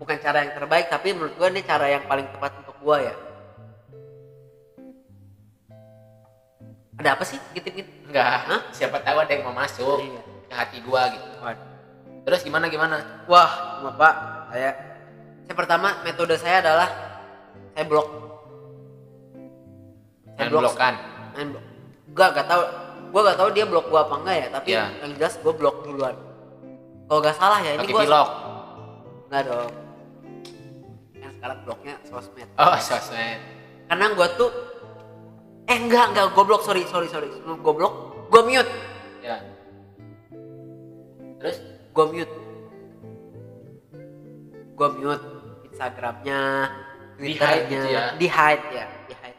[0.00, 3.14] bukan cara yang terbaik tapi menurut gue ini cara yang paling tepat untuk gue ya.
[6.94, 7.38] Ada apa sih?
[7.52, 8.46] Gitu-gitu enggak.
[8.46, 8.60] Hah?
[8.70, 10.22] siapa tahu ada yang mau masuk Iya.
[10.46, 11.26] ke hati gua gitu.
[12.24, 13.26] Terus gimana gimana?
[13.26, 14.14] Wah, Bapak,
[14.54, 14.70] saya
[15.44, 16.88] saya pertama metode saya adalah
[17.74, 18.08] saya blok.
[20.38, 20.94] Saya Main blokan.
[21.36, 21.64] Main blok.
[22.14, 22.62] Gak gak tahu
[23.14, 24.84] gua gak tahu dia blok gua apa enggak ya tapi Iya.
[25.06, 26.16] yang jelas gua blok duluan.
[27.06, 28.28] Kalau gak salah ya ini pakai gua pilok
[29.30, 29.72] enggak dong.
[31.14, 32.48] Kan sekarang bloknya sosmed.
[32.58, 33.38] Oh sosmed.
[33.86, 34.50] Karena gua tuh
[35.64, 37.30] eh enggak enggak gua blok sorry sorry sorry.
[37.30, 37.92] Sebelum gua blok
[38.28, 38.72] gua mute.
[39.22, 39.38] Ya
[41.38, 41.62] terus
[41.94, 42.34] gua mute.
[44.74, 45.24] Gua mute
[45.70, 46.42] Instagramnya
[47.14, 48.02] Di hide Twitternya gitu ya?
[48.18, 48.86] di hide ya.
[49.06, 49.38] Di hide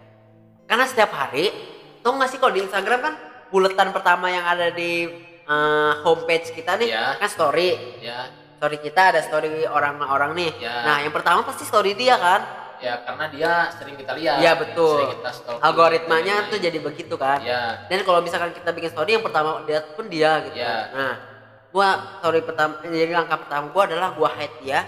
[0.65, 1.51] karena setiap hari
[1.99, 3.13] tau nggak sih kalau di Instagram kan
[3.55, 5.07] buletan pertama yang ada di
[5.47, 7.15] eh, homepage kita nih Iya.
[7.15, 7.69] kan story.
[8.03, 10.51] Ya story kita ada story orang-orang nih.
[10.59, 10.75] Iya.
[10.83, 12.41] nah yang pertama pasti story dia kan?
[12.83, 14.99] Ya karena dia sering kita lihat Iya betul.
[14.99, 16.51] sering kita stalking, algoritmanya lain-lain.
[16.51, 17.39] tuh jadi begitu kan?
[17.39, 20.59] Ya dan kalau misalkan kita bikin story yang pertama dia pun dia gitu.
[20.59, 20.75] Iya.
[20.91, 21.13] nah
[21.71, 21.87] gua
[22.19, 24.79] story pertama jadi langkah pertama gua adalah gua hide dia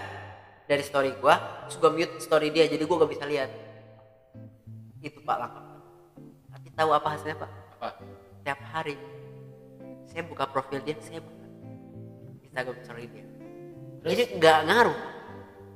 [0.66, 3.48] dari story gua terus gua mute story dia jadi gua gak bisa lihat.
[5.00, 5.64] Itu pak langkah
[6.50, 7.50] tapi tahu apa hasilnya pak?
[7.78, 7.86] Apa
[8.48, 8.96] setiap hari.
[10.08, 11.44] Saya buka profil dia saya buka
[12.48, 13.26] Instagram story dia.
[14.08, 14.98] Jadi nggak ngaruh.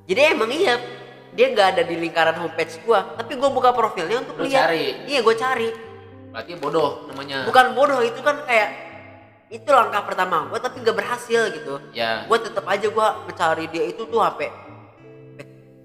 [0.08, 0.80] Jadi emang iya
[1.37, 4.72] dia nggak ada di lingkaran homepage gua tapi gua buka profilnya untuk Lu lihat.
[4.72, 5.04] cari.
[5.04, 5.68] iya gua cari.
[6.32, 7.44] Berarti bodoh namanya.
[7.44, 8.68] Bukan bodoh itu kan kayak
[9.52, 11.76] itu langkah pertama gue tapi gak berhasil gitu.
[11.92, 12.24] Ya.
[12.24, 14.48] Gue tetap aja gue mencari dia itu tuh sampai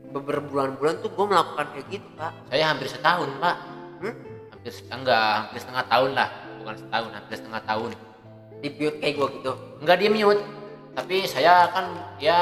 [0.07, 3.55] beberapa bulan-bulan tuh gue melakukan kayak gitu pak saya hampir setahun pak.
[3.99, 4.15] Hmm?
[4.55, 7.89] hampir enggak hampir setengah tahun lah bukan setahun hampir setengah tahun.
[8.59, 9.51] Di mute kayak gue gitu?
[9.79, 10.43] Enggak dia mute.
[10.99, 12.39] Tapi saya kan ya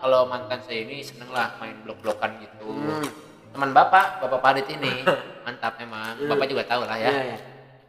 [0.00, 2.64] kalau mantan saya ini seneng lah main blok-blokan gitu.
[2.64, 3.04] Hmm.
[3.52, 5.04] teman bapak bapak Parit ini.
[5.44, 6.16] Mantap memang.
[6.16, 6.32] Hmm.
[6.32, 7.12] bapak juga tahu lah ya.
[7.12, 7.38] Iya, iya.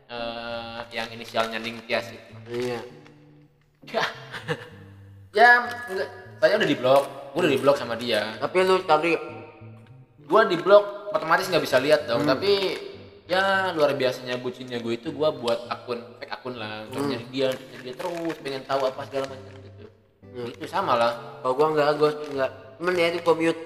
[0.10, 2.36] Eh, yang inisialnya Ning Tias itu.
[2.52, 2.80] Iya.
[3.88, 4.04] Ya.
[5.30, 6.10] Ya enggak.
[6.44, 7.04] Saya udah di blok.
[7.32, 8.36] Gue udah di blok sama dia.
[8.42, 9.14] Tapi lu tadi
[10.28, 12.26] gue di blok otomatis nggak bisa lihat dong.
[12.26, 12.34] Hmm.
[12.36, 12.76] tapi
[13.30, 17.10] ya luar biasanya bucinnya gue itu gue buat akun fake akun lah untuk Hmm.
[17.14, 19.86] nyari dia nyari dia terus pengen tahu apa segala macam gitu
[20.34, 20.50] Hmm.
[20.50, 21.12] itu sama lah
[21.46, 23.62] kalau gue enggak gue enggak cuman ya itu gue mute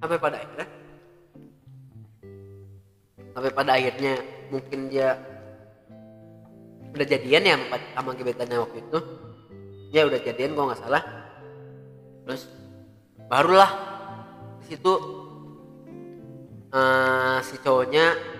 [0.00, 0.66] sampai pada akhirnya
[3.36, 4.14] sampai pada akhirnya
[4.48, 5.08] mungkin dia
[6.96, 8.98] udah jadian ya sama, sama gebetannya waktu itu
[9.92, 11.02] ya udah jadian gua nggak salah
[12.24, 12.48] terus
[13.28, 13.70] barulah
[14.64, 14.92] di situ
[16.72, 18.35] eh, si cowoknya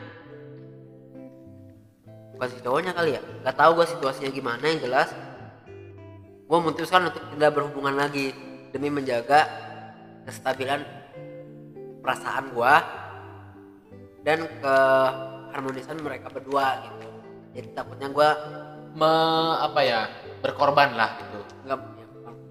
[2.37, 3.23] bukan si cowoknya kali ya.
[3.41, 5.09] Nggak tahu gue situasinya gimana yang jelas.
[6.47, 8.37] Gue memutuskan untuk tidak berhubungan lagi
[8.71, 9.49] demi menjaga
[10.29, 10.85] kestabilan
[12.05, 12.75] perasaan gue
[14.23, 17.09] dan keharmonisan mereka berdua gitu.
[17.57, 18.29] Jadi takutnya gue
[19.01, 19.13] me,
[19.65, 20.01] apa ya
[20.45, 21.41] berkorban lah gitu.
[21.65, 21.79] Nggak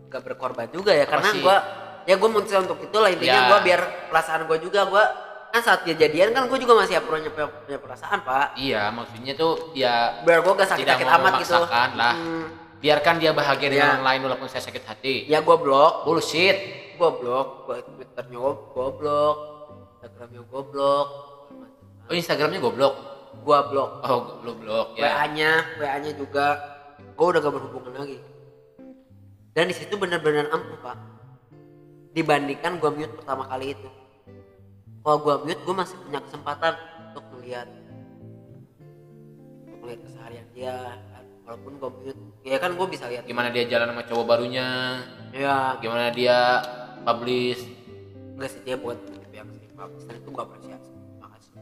[0.09, 1.57] nggak berkorban juga ya Apa karena gue
[2.09, 3.49] ya gue mutusin untuk itulah intinya Ya.
[3.53, 5.03] gue biar perasaan gue juga gue
[5.55, 8.59] kan saat dia jadian kan gue juga masih punya, punya, perasaan pak.
[8.59, 11.55] Iya maksudnya tuh ya biar gue gak sakit sakit amat gitu.
[11.55, 12.15] lah.
[12.19, 12.45] Hmm,
[12.83, 13.91] biarkan dia bahagia dengan Ya.
[13.95, 15.15] orang lain walaupun saya sakit hati.
[15.31, 16.59] Ya gue blok bullshit.
[16.99, 19.35] Gue blok gue twitternya gue blok
[19.95, 21.07] instagramnya gue blok
[22.05, 22.93] oh instagramnya goblok?
[23.47, 23.89] Gue blok.
[24.03, 26.47] Oh lu blok wa ya nya wa nya juga.
[27.15, 28.19] Gue udah gak berhubungan lagi.
[29.55, 30.99] Dan di situ benar-benar ampuh pak.
[32.11, 33.87] Dibandingkan gue mute pertama kali itu
[35.05, 36.73] kalau gue mute gue masih punya kesempatan
[37.13, 37.69] untuk melihat
[39.69, 40.97] untuk melihat keseharian dia.
[41.13, 41.25] Kan.
[41.45, 43.29] walaupun gue mute ya kan gue bisa lihat.
[43.29, 44.67] Gimana dia jalan sama cowok barunya?
[45.29, 45.77] Ya.
[45.77, 46.65] Gimana dia
[47.05, 47.61] publish?
[48.33, 48.97] Enggak sih dia buat
[49.29, 50.03] yang sering publish.
[50.09, 50.91] Dan itu gue apresiasi.
[51.21, 51.53] Makasih.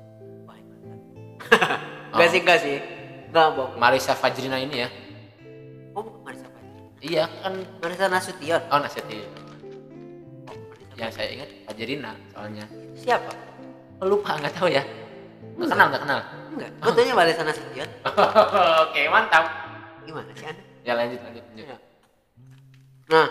[0.47, 0.99] Baik mantan
[2.15, 2.77] enggak sih enggak sih.
[3.27, 4.89] Enggak bohong Marisa Fajrina ini ya?
[5.99, 7.59] Oh Marisa Fajri iya kan.
[7.83, 8.61] Marisa Nasution.
[8.71, 9.03] Oh oh, Marisa
[10.97, 12.65] yang saya ingat Fajrina soalnya.
[12.93, 13.31] Siapa?
[14.01, 14.83] Oh, lupa nggak tahu ya.
[15.57, 16.19] Nggak kenal nggak kenal?
[16.53, 16.69] Enggak.
[16.81, 17.89] Betulnya Marisa Nasution
[18.83, 19.45] oke mantap.
[20.05, 21.65] Gimana sih anda ya lanjut lanjut, lanjut.
[21.65, 21.77] Ya.
[23.09, 23.27] nah.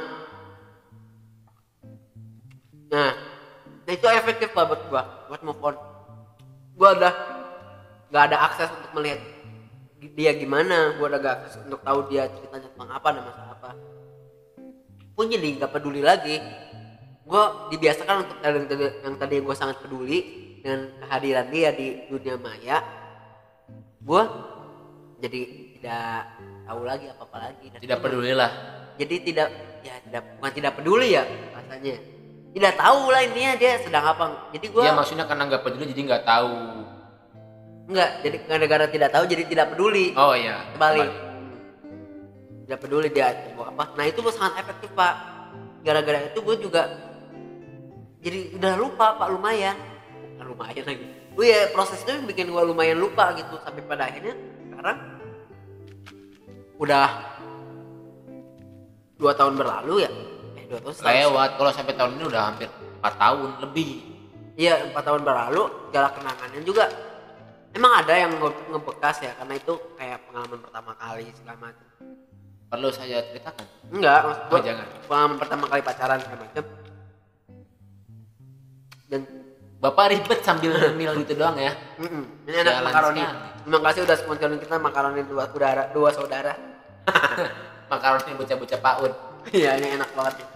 [2.92, 3.12] Nah.
[3.82, 5.76] Nah itu efektif lah buat gua buat move on.
[6.74, 7.14] Gua udah
[8.10, 9.20] nggak ada akses untuk melihat
[10.18, 10.98] dia gimana.
[10.98, 13.70] Gua udah gak akses untuk tahu dia ceritanya tentang apa dan masalah apa.
[15.12, 16.40] Pun jadi nggak peduli lagi
[17.32, 20.18] gua dibiasakan untuk yang tadi yang tadi gua sangat peduli
[20.60, 22.84] dengan kehadiran dia di dunia maya.
[24.04, 24.28] Gua
[25.16, 25.40] jadi
[25.80, 26.18] tidak
[26.68, 27.66] tahu lagi apa apa lagi.
[27.72, 28.52] Dan tidak peduli lah
[29.00, 29.48] jadi tidak
[29.82, 31.24] ya tidak bukan tidak peduli ya
[31.56, 31.96] rasanya.
[32.52, 34.24] Tidak tahu lah intinya dia sedang apa.
[34.52, 36.56] Jadi gua dia maksudnya karena nggak peduli jadi nggak tahu.
[37.88, 40.06] Enggak jadi gara-gara tidak tahu jadi tidak peduli.
[40.12, 40.68] Oh iya.
[40.76, 41.02] Kembali.
[42.68, 43.84] Tidak peduli dia apa.
[43.96, 45.14] Nah itu sangat efektif pak.
[45.82, 46.82] Gara-gara itu gue juga
[48.22, 49.74] jadi udah lupa pak lumayan.
[50.38, 51.06] Bukan lumayan lagi.
[51.34, 54.38] Oh ya proses itu bikin gua lumayan lupa gitu sampai pada akhirnya
[54.70, 54.98] sekarang
[56.78, 57.08] udah
[59.18, 60.10] dua tahun berlalu ya?
[60.54, 62.68] Eh dua tahun lewat kalau sampai tahun ini udah hampir
[63.02, 63.90] 4 tahun lebih.
[64.54, 66.86] Iya empat tahun berlalu segala kenangannya juga.
[67.74, 71.86] Emang ada yang nge- ngebekas ya karena itu kayak pengalaman pertama kali segala macam.
[72.70, 73.66] Perlu saya ceritakan?
[73.90, 74.86] Enggak maksud oh, gua jangan.
[75.10, 76.64] pengalaman pertama kali pacaran segala macam
[79.12, 79.28] dan
[79.76, 81.76] bapak ribet sambil ngemil gitu doang ya.
[82.00, 83.22] Mm ini enak makaroni
[83.60, 86.52] terima kasih udah sponsorin kita makaroni dua saudara dua saudara.
[87.92, 89.12] Makaroni bocah-bocah paud
[89.52, 90.40] iya ini enak banget.
[90.40, 90.48] Nih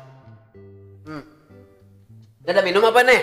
[1.05, 1.23] hmm.
[2.47, 3.21] Ini ada minum apa nih?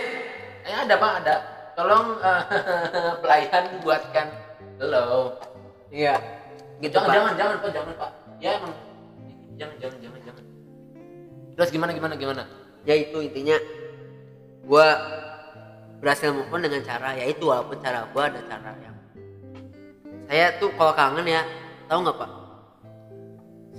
[0.70, 1.36] Eh ada pak ada.
[1.74, 2.44] Tolong eh,
[3.26, 4.28] pelayan buatkan.
[4.86, 5.34] Lo
[5.90, 6.22] iya.
[6.78, 7.16] Gitu jangan pak.
[7.16, 8.12] jangan jangan pak jangan pak.
[8.38, 8.74] Ya emang.
[9.58, 10.44] Jangan jangan jangan jangan.
[11.58, 12.44] Terus gimana gimana gimana?
[12.84, 13.58] Ya itu intinya
[14.68, 14.88] gua
[16.04, 18.94] berhasil move on dengan cara ya itu walaupun cara gua ada cara yang
[20.28, 21.42] saya tuh kalau kangen ya
[21.88, 22.32] tahu nggak pak?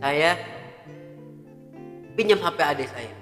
[0.00, 0.30] Saya
[2.14, 3.12] pinjam HP adik saya.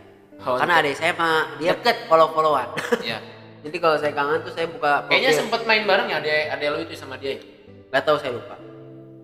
[0.42, 2.10] Oh, karena adik saya mah dia Deket.
[2.10, 2.66] follow followan
[2.98, 3.22] ya
[3.64, 5.40] jadi kalau saya kangen tuh saya buka kayaknya profil.
[5.46, 7.38] sempet main bareng ya ada ada lo itu sama dia
[7.90, 8.56] nggak tahu saya lupa.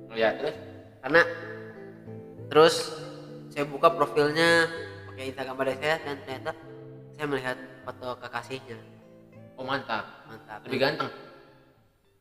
[0.09, 0.55] Oh ya terus?
[1.03, 1.23] Karena
[2.49, 2.75] terus
[3.51, 4.71] saya buka profilnya
[5.11, 6.51] pakai Instagram adik saya dan ternyata
[7.19, 8.98] saya melihat foto kekasihnya
[9.59, 10.05] oh mantap.
[10.31, 10.59] Mantap.
[10.71, 11.11] Lebih ganteng?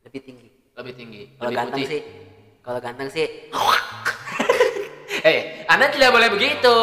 [0.02, 0.48] Lebih tinggi.
[0.74, 1.22] Lebih tinggi.
[1.38, 1.90] Kalau lebih ganteng putih.
[1.90, 2.02] sih
[2.58, 3.24] kalau ganteng sih
[5.28, 6.76] eh anda tidak boleh begitu.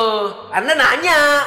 [0.49, 1.45] Anda nanya.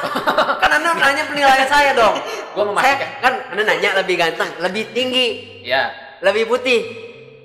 [0.61, 2.15] Kan anda nanya penilaian saya dong.
[2.55, 3.09] Gua saya memastikan.
[3.21, 5.27] kan anda nanya lebih ganteng lebih tinggi.
[5.65, 5.91] Ya
[6.21, 6.85] lebih putih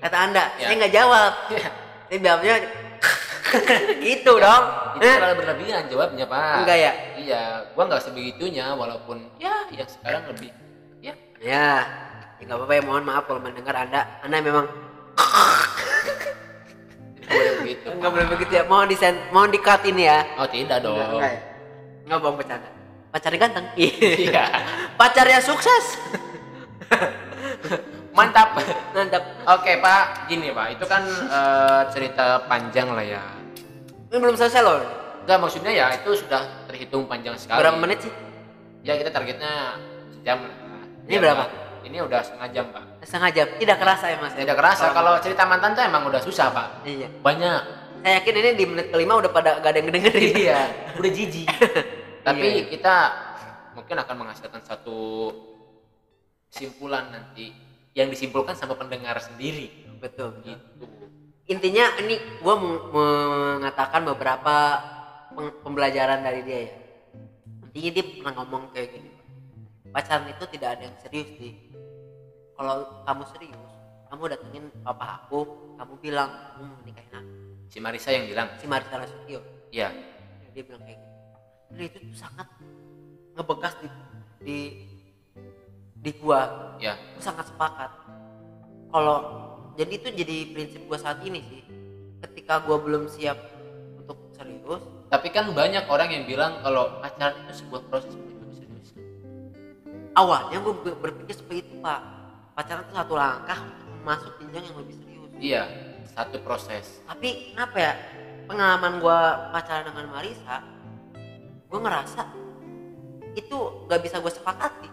[0.04, 0.44] kata anda.
[0.60, 0.68] Ya.
[0.68, 1.32] saya nggak jawab.
[1.50, 1.68] Ya.
[2.08, 2.54] saya jawabnya
[4.06, 4.64] gitu dong.
[5.00, 6.56] Itu terlalu berlebihan jawabnya pak.
[6.64, 6.92] Enggak ya?
[7.18, 10.52] Iya gua nggak sebegitunya walaupun ya yang sekarang lebih
[11.44, 11.84] ya
[12.40, 14.08] ya nggak apa-apa ya mohon maaf kalau mendengar anda.
[14.24, 14.64] Anda memang
[17.20, 17.88] tidak boleh begitu.
[17.92, 18.64] Nggak boleh begitu ya.
[18.64, 18.96] Mohon di
[19.28, 20.18] mohon di cut ini ya.
[20.40, 20.96] Oh tidak dong.
[20.96, 21.32] Enggak,
[22.08, 22.68] enggak ya bohong bercanda.
[23.12, 23.66] Pacarnya ganteng.
[23.78, 24.44] Iya.
[24.98, 25.84] Pacarnya sukses.
[28.16, 28.58] Mantap.
[28.90, 29.22] Mantap.
[29.54, 30.26] Oke pak.
[30.26, 30.66] Gini pak.
[30.74, 33.22] Itu kan eh, cerita panjang lah ya.
[34.10, 34.80] Ini belum selesai loh.
[35.24, 37.62] Enggak maksudnya ya itu sudah terhitung panjang sekali.
[37.62, 38.12] Berapa menit sih?
[38.84, 39.80] Ya kita targetnya
[40.12, 40.63] sejam lah
[41.04, 41.44] Ini Ya, berapa?
[41.84, 42.82] Ini udah setengah jam pak.
[43.04, 43.46] Setengah jam.
[43.60, 44.32] Tidak kerasa ya mas?
[44.32, 44.84] Tidak kerasa.
[44.96, 46.68] Kalau cerita mantan tuh emang udah susah pak.
[46.88, 47.12] Iya.
[47.20, 47.60] Banyak.
[48.00, 50.60] Saya yakin ini di menit kelima udah pada gak ada yang dengerin iya.
[50.96, 51.48] Udah jijik.
[52.26, 52.64] Tapi Iya.
[52.72, 52.94] kita
[53.76, 54.98] mungkin akan menghasilkan satu
[56.48, 57.52] kesimpulan nanti
[57.92, 59.68] yang disimpulkan sama pendengar sendiri.
[60.00, 60.88] Betul gitu.
[61.44, 62.80] Intinya ini gua mau
[63.60, 64.80] mengatakan beberapa
[65.60, 66.72] pembelajaran dari dia ya.
[67.68, 69.10] Intinya dia pernah ngomong kayak gini
[69.94, 71.54] pacaran itu tidak ada yang serius di.
[72.58, 73.70] Kalau kamu serius
[74.10, 75.42] kamu datengin papa aku
[75.78, 77.32] kamu bilang kamu mau nikahin aku.
[77.70, 78.48] Si Marisa yang bilang?
[78.58, 79.42] Si Marisa Nasution.
[79.70, 79.88] Iya.
[80.54, 81.18] Dia bilang kayak gitu.
[81.74, 82.46] Dan itu tuh sangat
[83.34, 83.88] ngebekas di
[84.42, 84.58] di
[85.98, 86.74] di gua.
[86.82, 87.90] Ya gua sangat sepakat.
[88.90, 89.18] Kalau
[89.78, 91.62] jadi itu jadi prinsip gua saat ini sih.
[92.22, 93.38] Ketika gua belum siap
[93.98, 98.14] untuk serius tapi kan banyak orang yang bilang kalau pacaran itu sebuah proses
[100.14, 102.00] awalnya gua ber- berpikir seperti itu pak.
[102.54, 105.30] Pacaran itu satu langkah untuk masuk jenjang yang lebih serius.
[105.42, 105.62] Iya
[106.14, 107.02] satu proses.
[107.04, 107.92] Tapi kenapa ya?
[108.44, 110.62] Pengalaman gua pacaran dengan Marisa
[111.66, 112.22] gua ngerasa
[113.34, 113.58] itu
[113.90, 114.90] gak bisa gue sepakati.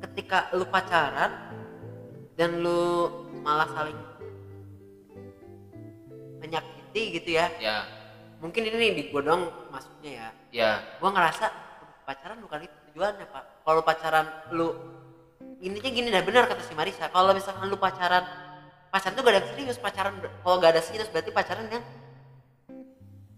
[0.00, 1.52] Ketika lu pacaran
[2.32, 3.12] dan lu
[3.44, 3.98] malah saling
[6.40, 7.52] menyakiti gitu ya.
[7.60, 7.84] Ya
[8.40, 10.28] mungkin ini di gua dong masuknya ya.
[10.48, 11.52] Ya gua ngerasa
[12.08, 13.64] pacaran bukan itu tujuannya pak?
[13.64, 14.68] Kalau pacaran lu
[15.64, 18.20] intinya gini dah benar kata si Marisa kalau misalkan lu pacaran
[18.92, 21.80] pacaran tuh gak ada serius pacaran kalau gak ada serius berarti pacaran yang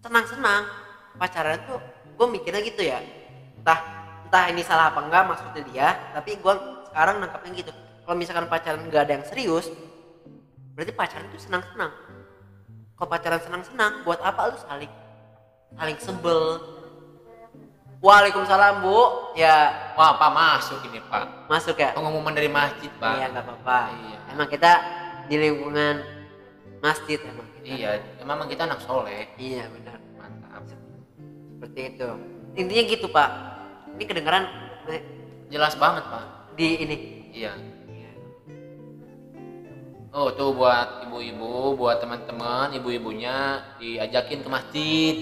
[0.03, 0.67] senang-senang.
[1.15, 1.79] Pacaran tuh
[2.19, 2.99] gue mikirnya gitu ya.
[3.63, 3.79] Entah
[4.27, 6.53] entah ini salah apa enggak maksudnya dia tapi gue
[6.91, 7.71] sekarang nangkapnya gitu.
[8.03, 9.71] Kalau misalkan pacaran gak ada yang serius
[10.75, 11.95] berarti pacaran itu senang-senang.
[12.99, 14.91] Kalau pacaran senang-senang buat apa lu saling
[15.79, 16.74] saling sebel
[18.03, 19.31] Waalaikumsalam bu.
[19.35, 19.71] Ya.
[19.95, 21.47] Wah pak masuk ini pak.
[21.47, 21.95] Masuk ya?
[21.95, 23.15] Pengumuman dari masjid pak.
[23.15, 23.79] Iya nggak apa-apa.
[23.95, 24.17] Iya.
[24.35, 24.71] emang kita
[25.31, 25.95] di lingkungan
[26.83, 27.65] masjid emang kita.
[27.65, 27.89] iya
[28.23, 29.31] memang kita anak soleh.
[29.39, 29.97] Iya benar.
[30.19, 30.63] Mantap.
[31.55, 32.09] Seperti itu.
[32.55, 33.29] Intinya gitu pak.
[33.95, 34.43] Ini kedengeran
[34.91, 35.01] eh,
[35.49, 36.25] jelas banget pak.
[36.55, 36.97] di ini.
[37.35, 37.75] Iya.
[40.15, 45.15] Oh tuh buat ibu-ibu, buat teman-teman, ibu-ibunya diajakin ke masjid.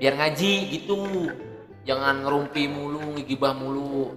[0.00, 1.28] Biar ngaji gitu.
[1.82, 4.14] Jangan ngerumpi mulu, ngigibah mulu.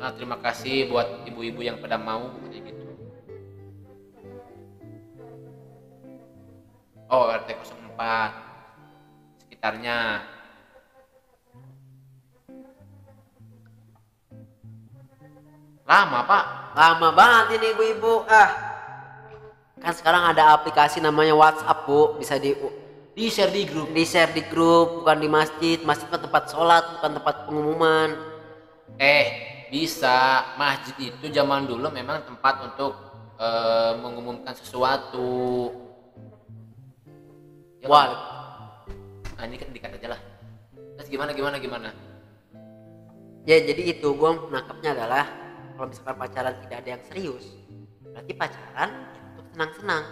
[0.00, 2.88] ah, terima kasih buat ibu-ibu yang pada mau kayak gitu
[7.12, 10.24] oh RT 04 sekitarnya
[15.84, 18.22] lama pak Lama banget ini ibu-ibu.
[18.30, 18.50] Ah.
[19.80, 22.14] Kan sekarang ada aplikasi namanya WhatsApp, Bu.
[22.20, 22.54] Bisa di
[23.16, 25.78] di share di grup di share di grup, bukan di masjid.
[25.82, 28.10] Masjid mah tempat sholat, bukan tempat pengumuman.
[29.00, 29.26] eh
[29.70, 32.92] bisa masjid itu zaman dulu memang tempat untuk
[33.38, 35.70] eh, mengumumkan sesuatu
[37.80, 37.96] Ya kan?
[37.96, 38.06] Wah,
[39.40, 40.20] nah ini kan dikat aja lah
[41.00, 41.96] terus gimana gimana gimana
[43.48, 45.24] ya jadi itu gue menangkapnya adalah
[45.80, 47.44] kalau misalkan pacaran tidak ada yang serius,
[48.12, 50.04] berarti pacaran ya untuk senang-senang.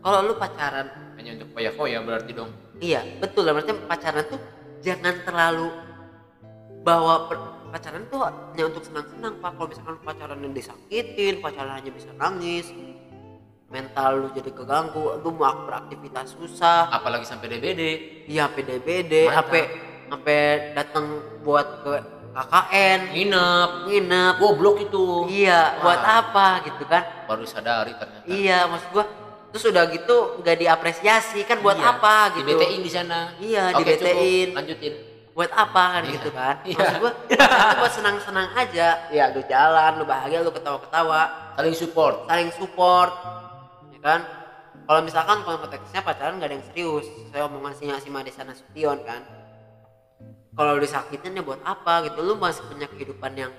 [0.00, 0.88] Kalau lu pacaran
[1.22, 2.50] hanya untuk foya-foya berarti dong
[2.82, 3.54] Iya, betul lah.
[3.54, 4.42] Berarti pacaran tuh
[4.82, 5.70] jangan terlalu
[6.82, 9.54] bawa per- pacaran tuh hanya untuk senang-senang pak.
[9.54, 12.74] Kalau misalkan pacaran yang disakitin, pacaran hanya bisa nangis,
[13.70, 17.82] mental lu jadi keganggu, lu mau beraktivitas susah, apalagi sampai DBD
[18.26, 19.38] iya PDBD, Mantap.
[19.46, 19.62] sampai
[20.10, 20.38] sampai
[20.74, 21.06] datang
[21.40, 21.94] buat ke
[22.32, 26.18] KKN, nginep nginep, goblok itu iya, buat Wah.
[26.20, 27.04] apa gitu kan?
[27.24, 29.04] baru sadari ternyata Iya, maksud gua
[29.52, 32.48] terus udah gitu nggak diapresiasi kan buat Iya, apa gitu?
[32.48, 33.20] di BTin di sana.
[33.36, 34.46] Iya, Oke, di BTin.
[34.48, 34.56] cukup.
[34.56, 34.94] lanjutin.
[35.32, 36.12] Buat apa kan Iya.
[36.12, 36.54] gitu kan?
[36.62, 36.76] Iya.
[36.78, 38.88] maksud gua itu buat senang-senang aja.
[39.08, 41.20] Ya lu jalan lu bahagia lu ketawa-ketawa.
[41.54, 42.16] Saling support.
[42.26, 43.12] Saling support
[43.90, 44.20] ya kan?
[44.82, 48.98] Kalau misalkan kalau konteksnya pacaran gak ada yang serius saya omongan si si Madesa Nasution
[49.04, 49.20] kan?
[50.52, 52.20] Kalau disakitin ya buat apa gitu?
[52.20, 53.52] Lu masih punya kehidupan yang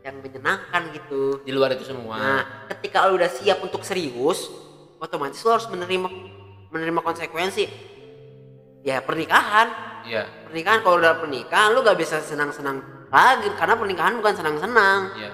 [0.00, 1.40] yang menyenangkan gitu.
[1.40, 2.16] Di luar itu semua.
[2.16, 4.52] Nah ketika lu udah siap untuk serius
[5.04, 6.08] otomatis lu harus menerima
[6.72, 7.64] menerima konsekuensi.
[8.84, 9.68] Ya pernikahan.
[10.04, 10.28] Iya.
[10.48, 15.00] Pernikahan kalau udah pernikahan lu gak bisa senang-senang lagi karena pernikahan bukan senang-senang.
[15.14, 15.32] Iya.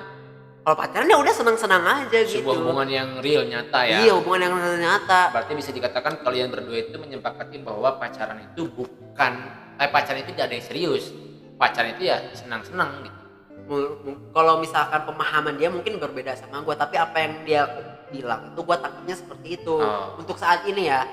[0.61, 2.45] Kalau pacaran ya udah senang-senang aja gitu.
[2.45, 4.05] Sebuah hubungan yang real nyata ya.
[4.05, 5.33] Iya hubungan yang nyata.
[5.33, 9.33] Berarti bisa dikatakan kalian berdua itu menyepakati bahwa pacaran itu bukan
[9.81, 11.05] eh pacaran itu tidak ada yang serius.
[11.57, 13.19] Pacaran itu ya senang-senang gitu.
[14.37, 17.63] Kalau misalkan pemahaman dia mungkin berbeda sama gua tapi apa yang dia
[18.11, 18.53] bilang.
[18.53, 19.75] Itu gua takutnya seperti itu.
[19.75, 20.19] Oh.
[20.19, 21.07] untuk saat ini ya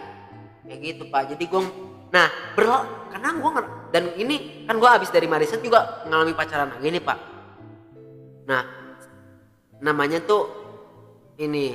[0.63, 1.31] kayak gitu pak.
[1.31, 1.61] Jadi gua
[2.07, 6.87] nah berla karena nger- dan ini kan gua habis dari Marisa juga mengalami pacaran lagi
[6.89, 7.19] nih pak.
[8.45, 8.61] Nah
[9.77, 10.43] namanya tuh
[11.37, 11.65] ini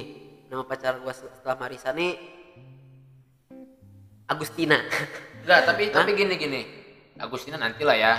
[0.46, 2.12] nama pacar gua setelah Marisa nih
[4.26, 4.78] Agustina.
[5.42, 6.60] Enggak tapi tapi gini gini.
[7.16, 8.12] Agustina nanti lah ya.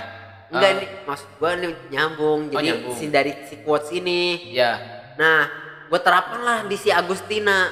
[0.48, 2.40] Enggak Eh, ini maksud gua ini nyambung.
[2.46, 2.94] Oh, jadi nyambung.
[2.94, 4.52] si dari si quotes ini.
[4.52, 4.78] Ya
[5.14, 5.46] Nah,
[5.94, 7.70] gue terapkan lah di si Agustina,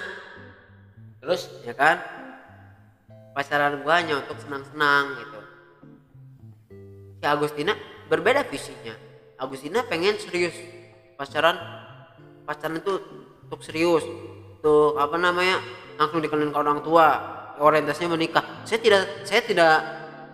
[1.18, 1.98] terus ya kan?
[3.34, 5.38] Pacaran gue hanya untuk senang-senang gitu.
[7.18, 7.74] Si Agustina
[8.06, 8.94] berbeda visinya.
[9.42, 10.54] Agustina pengen serius
[11.18, 11.58] pacaran,
[12.46, 13.02] pacaran itu
[13.42, 15.58] untuk serius, untuk apa namanya
[15.98, 17.06] langsung dikenalin ke orang tua,
[17.58, 18.62] orientasinya menikah.
[18.62, 19.74] Saya tidak, saya tidak,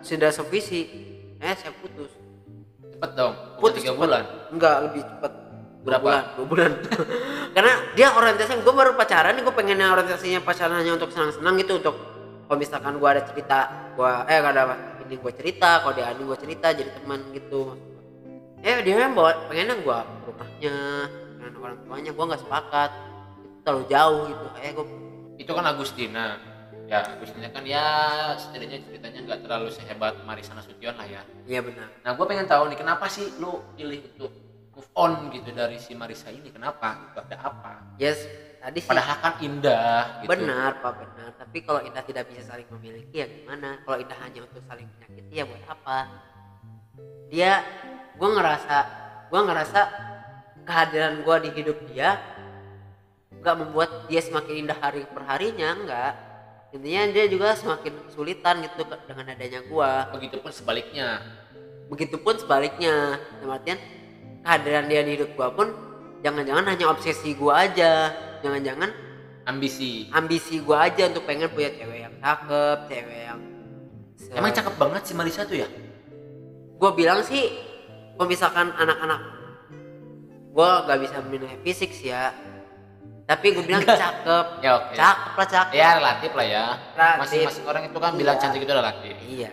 [0.05, 1.09] tidak sevisi.
[1.41, 2.12] Eh, saya putus.
[2.84, 4.01] cepet dong putus tiga cepet.
[4.05, 5.47] bulan Enggak, lebih cepat.
[5.89, 6.05] Berapa?
[6.05, 6.72] bulan, dua bulan.
[7.57, 11.80] Karena dia orientasinya, gue baru pacaran nih, gue pengennya orientasinya pacaran hanya untuk senang-senang gitu,
[11.80, 11.97] untuk
[12.49, 13.59] kalau misalkan gue ada cerita,
[13.97, 14.74] gue eh gak ada apa,
[15.05, 17.76] ini gue cerita, kalau dia ada gue cerita jadi teman gitu.
[18.61, 20.76] Eh dia yang bawa pengennya gue ke rumahnya,
[21.36, 22.91] dengan orang tuanya, gue nggak sepakat,
[23.39, 24.47] itu terlalu jauh gitu.
[24.61, 24.86] Eh gue
[25.39, 26.36] itu kan Agustina
[26.89, 27.84] ya Agustina kan ya
[28.41, 31.93] setidaknya ceritanya nggak terlalu sehebat Marisa Nasution lah ya iya benar.
[32.01, 34.32] nah gue pengen tahu nih kenapa sih lu pilih untuk
[34.79, 38.22] move on gitu dari si Marisa ini kenapa gitu ada apa Yes,
[38.62, 38.87] tadi sih.
[38.87, 41.31] padahal kan indah gitu Benar Pak benar.
[41.35, 43.83] Tapi kalau Indah tidak bisa saling memiliki ya gimana?
[43.83, 45.99] Kalau Indah hanya untuk saling menyakiti ya buat apa?
[47.26, 47.53] Dia,
[48.14, 48.76] gue ngerasa,
[49.35, 49.81] gue ngerasa
[50.62, 52.20] kehadiran gue di hidup dia
[53.41, 56.12] nggak membuat dia semakin indah hari per harinya enggak
[56.76, 61.24] intinya dia juga semakin kesulitan gitu dengan adanya gue begitupun sebaliknya
[61.89, 63.81] begitupun sebaliknya dalam artian
[64.41, 65.68] kehadiran dia di hidup gue pun
[66.20, 68.12] jangan-jangan hanya obsesi gue aja.
[68.39, 68.91] Jangan-jangan
[69.45, 70.07] ambisi.
[70.11, 73.41] ambisi gue aja untuk pengen punya cewek yang cakep cewek yang
[74.14, 75.68] se- emang cakep banget si Marisa tuh ya?
[76.76, 77.51] Gue bilang sih
[78.14, 79.20] kalau misalkan anak-anak
[80.49, 82.30] gue gak bisa menilai fisik sih ya.
[83.24, 84.45] Tapi gue bilang cakep.
[84.64, 84.93] Ya oke.
[84.93, 85.72] Cakep lah cakep.
[85.72, 86.64] Ya relatif lah ya.
[87.18, 88.43] Masing-masing orang itu kan bilang Iya.
[88.43, 89.14] cantik itu relatif.
[89.24, 89.51] Iya.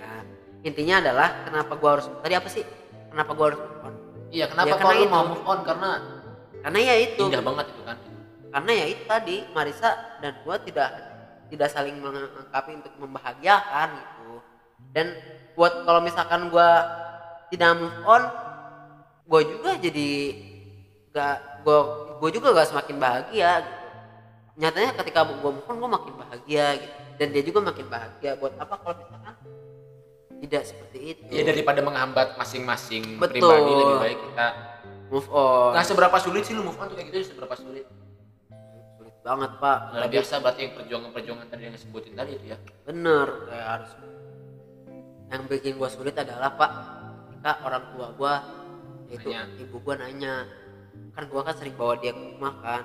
[0.61, 2.63] Intinya adalah kenapa gue harus tadi apa sih?
[3.09, 3.93] Kenapa gue harus move on?
[4.35, 5.13] Iya kenapa Ya, lu itu.
[5.15, 5.59] mau move on?
[5.63, 5.89] Karena
[6.59, 7.23] karena ya itu.
[7.31, 7.97] Indah banget itu kan.
[8.51, 10.89] Karena ya itu tadi Marisa dan gue tidak
[11.47, 14.33] tidak saling melengkapi untuk membahagiakan gitu.
[14.91, 15.15] Dan
[15.55, 16.69] buat kalau misalkan gue
[17.55, 18.23] tidak move on
[19.25, 20.09] gue juga jadi
[21.15, 21.79] gak gue
[22.21, 23.79] gue juga gak semakin bahagia gitu.
[24.55, 26.95] Nyatanya ketika gue move on gue makin bahagia gitu.
[27.15, 28.31] Dan dia juga makin bahagia.
[28.35, 29.35] Buat apa kalau misalkan
[30.45, 31.29] tidak seperti itu.
[31.33, 33.41] Ya daripada menghambat masing-masing Betul.
[33.41, 34.47] pribadi lebih baik kita
[35.09, 35.73] move on.
[35.73, 37.85] Nah seberapa sulit sih lu move on tuh kayak gitu seberapa sulit.
[38.97, 39.77] Sulit banget pak.
[39.91, 42.57] Luar Tapi biasa berarti yang perjuangan-perjuangan tadi yang disebutin tadi itu ya.
[42.85, 43.91] Bener kayak harus
[45.25, 46.71] yang bikin gue sulit adalah pak
[47.33, 48.33] ketika orang tua
[49.09, 49.61] yaitu Nanya.
[49.61, 50.35] ibu gue nanya
[51.13, 52.83] kan gue kan sering bawa dia ke rumah kan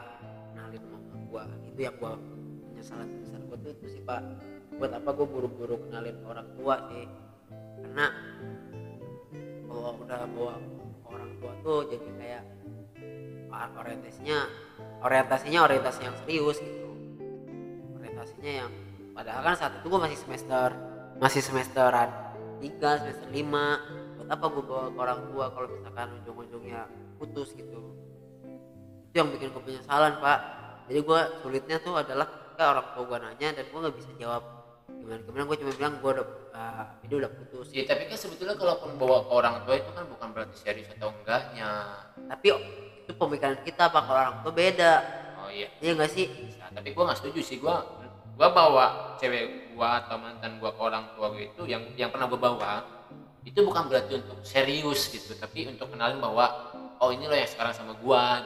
[0.53, 1.43] kenalin mama gue
[1.73, 2.13] itu yang gue
[2.73, 4.21] penyesalan besar gue tuh itu sih pak.
[4.81, 7.05] Buat apa gue buru-buru kenalin orang tua sih
[7.83, 8.07] karena
[9.67, 10.55] kalau udah bawa
[11.09, 12.45] orang tua tuh jadi kayak
[13.51, 14.39] orientasinya
[15.03, 16.91] orientasinya orientasi yang serius gitu.
[17.99, 18.71] Orientasinya yang
[19.17, 20.69] padahal kan saat itu gue masih semester
[21.21, 22.09] masih semesteran
[22.61, 26.81] 3 semester 5 buat apa gue bawa ke orang tua kalau misalkan ujung-ujungnya
[27.21, 27.81] putus gitu?
[29.11, 30.39] Itu yang bikin gue penyesalan pak.
[30.89, 34.43] Jadi gue sulitnya tuh adalah ketika orang tua gue nanya dan gue nggak bisa jawab.
[34.89, 35.45] Gimana gimana?
[35.49, 37.71] Gue cuma bilang gue udah ah, ini udah putus.
[37.75, 41.11] Ya tapi kan sebetulnya kalaupun bawa ke orang tua itu kan bukan berarti serius atau
[41.11, 41.71] enggaknya.
[42.29, 42.47] Tapi
[43.07, 44.03] itu pemikiran kita pak.
[44.05, 44.93] Kalau orang tua beda.
[45.45, 45.69] Oh iya.
[45.81, 46.27] Iya nggak sih?
[46.61, 47.57] Nah, tapi gua nggak setuju sih.
[47.59, 47.83] Gua
[48.35, 48.87] gua bawa
[49.21, 52.73] cewek gua atau mantan gua ke orang tua gua itu yang yang pernah gua bawa
[53.41, 55.33] itu bukan berarti untuk serius gitu.
[55.35, 58.45] Tapi untuk kenalin bahwa oh ini loh yang sekarang sama gua.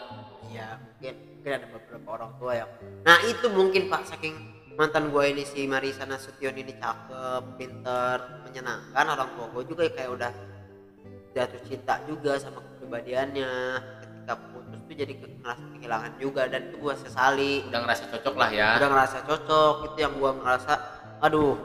[0.55, 2.71] Iya mungkin mungkin ada beberapa orang tua yang
[3.05, 9.05] nah itu mungkin pak saking mantan gue ini si Marisa Nasution ini cakep pinter menyenangkan.
[9.07, 10.33] Orang tua gue juga kayak udah
[11.35, 13.53] jatuh cinta juga sama kepribadiannya.
[14.03, 17.55] Ketika putus tuh jadi ngerasa kehilangan juga dan itu gue sesali.
[17.71, 18.69] Udah ngerasa cocok lah ya.
[18.83, 20.73] Udah ngerasa cocok itu yang gue ngerasa
[21.23, 21.57] aduh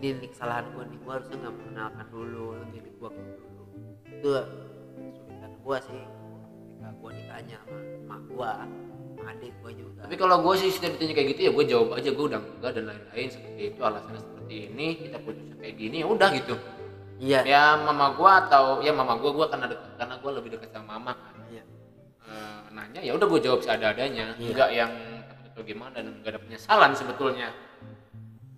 [0.00, 3.64] ini nih kesalahan gue nih gue harusnya nggak mengenalkan dulu lebih gue dulu.
[4.06, 4.28] Itu
[5.10, 6.02] kesulitan gue sih.
[6.70, 8.52] Ketika gue ditanya sama emak gue
[9.28, 10.00] adik gue juga.
[10.06, 12.70] Tapi kalau gua sih sudah ditanya kayak gitu ya gua jawab aja gua udah enggak
[12.76, 16.54] dan lain-lain seperti itu alasannya seperti ini kita putusnya kayak gini ya udah gitu.
[17.20, 17.40] Iya.
[17.44, 20.96] Ya mama gua atau ya mama gua gua karena dekat karena gua lebih dekat sama
[20.96, 21.34] mama kan.
[21.52, 21.64] Iya.
[22.30, 24.50] Eh, nanya ya udah gue jawab seadanya Iya.
[24.54, 24.92] enggak yang
[25.50, 27.48] atau gimana dan enggak ada penyesalan sebetulnya.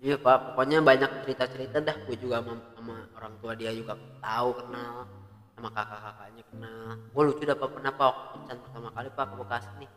[0.03, 1.95] Iya pak pokoknya banyak cerita cerita dah.
[2.07, 5.07] Gue juga sama, sama orang tua dia juga tahu kenal
[5.55, 6.87] sama kakak kakaknya kenal.
[7.13, 7.69] Gue lucu dah pak.
[7.71, 9.89] Pernah pak waktu pertama kali pak ke Bekasi nih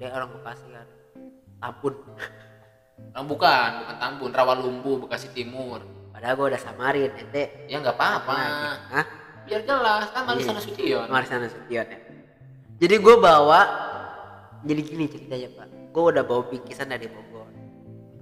[0.00, 0.88] dia orang Bekasi kan
[1.60, 1.94] Tambun
[3.12, 8.36] Ah, bukan bukan Tambun Rawalumbu Bekasi Timur padahal gue udah samarin ente ya nggak apa-apa
[8.96, 9.06] Hah?
[9.44, 10.56] biar jelas kan Marisa Iya.
[10.56, 11.98] Nasution Marsana Nasution ya.
[12.80, 13.60] Jadi gue bawa,
[14.64, 15.68] jadi gini ceritanya pak.
[15.92, 17.44] Gue udah bawa bingkisan dari Bogor.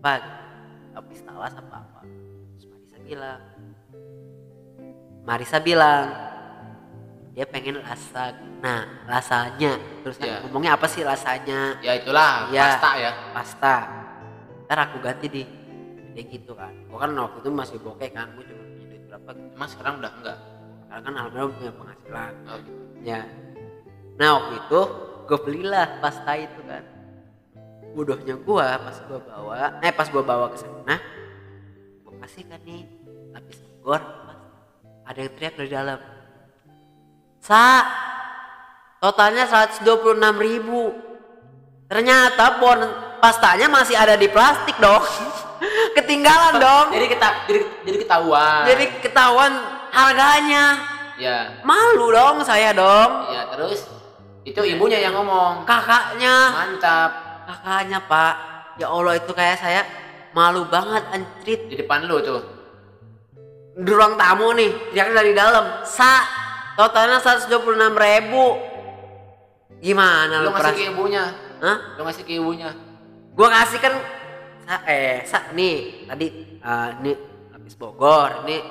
[0.02, 0.18] Pak,
[0.98, 2.00] habis tawas apa apa.
[2.58, 3.38] Terus Marisa bilang,
[5.22, 6.06] Marisa bilang
[7.38, 8.34] dia pengen lasak.
[8.58, 10.42] Nah rasanya, terus Iya.
[10.42, 11.78] ngomongnya apa sih rasanya?
[11.78, 12.66] ya itulah Iya.
[12.66, 13.74] pasta ya Pasta.
[14.66, 15.42] Ntar aku ganti di,
[16.18, 16.74] dia gitu kan.
[16.90, 19.54] Gue kan waktu itu masih bokeh kan, gue cuma punya duit berapa gitu.
[19.54, 20.38] emang sekarang udah enggak
[20.90, 22.32] Karena kan alhamdulillah punya penghasilan.
[22.50, 22.80] oh, gitu.
[23.06, 23.20] Ya.
[24.18, 24.80] Nah waktu itu
[25.30, 26.82] gue belilah pasta itu kan.
[27.94, 30.98] Bodohnya gua pas gua bawa, eh pas gua bawa ke sana,
[32.02, 32.82] gua kasih kan nih
[33.30, 34.02] lapis pasta.
[35.06, 36.17] Ada yang teriak dari dalam.
[37.38, 37.86] Sa,
[38.98, 39.84] totalnya 126
[40.38, 40.92] ribu.
[41.88, 42.78] Ternyata bon
[43.18, 45.00] pastanya masih ada di plastik dong.
[45.98, 46.86] Ketinggalan dong.
[46.94, 49.52] jadi kita jadi, jadi ketahuan Jadi ketahuan
[49.90, 50.64] harganya.
[51.18, 53.34] ya Malu dong saya dong.
[53.34, 53.90] ya terus
[54.46, 57.10] itu ibunya yang ngomong kakaknya mantap
[57.42, 58.34] kakaknya pak
[58.78, 59.82] ya allah itu kayak saya
[60.30, 62.38] malu banget anjrit di depan lu tuh
[63.74, 66.22] di ruang tamu nih teriaknya dari dalam sa
[66.78, 68.46] totalnya 126 ribu.
[69.82, 71.24] Gimana lu lu ngasih ke ibunya?
[71.58, 71.78] Hah?
[71.98, 72.70] lu ngasih ke ibunya?
[73.34, 73.94] Gua kasih kan
[74.62, 76.26] sa eh sa nih tadi
[76.62, 77.12] eh, ini
[77.50, 78.62] habis Bogor ini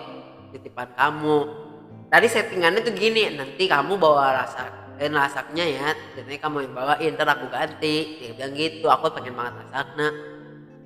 [0.55, 1.67] titipan kamu.
[2.07, 7.11] Tadi settingannya tuh gini nanti kamu bawa rasa eh rasaknya ya jadi kamu yang bawain
[7.15, 8.23] ntar aku ganti.
[8.23, 10.07] Dia bilang gitu aku pengen banget rasaknya.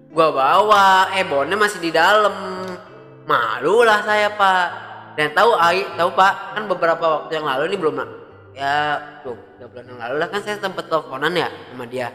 [0.09, 2.33] Gua bawa eh bonnya masih di dalam.
[3.21, 7.77] Malu lah saya pak dan tahu ai tahu pak kan beberapa waktu yang lalu ini
[7.77, 7.95] belum
[8.55, 12.11] ya tuh tiga bulan yang lalu lah kan saya sempet teleponan ya sama dia.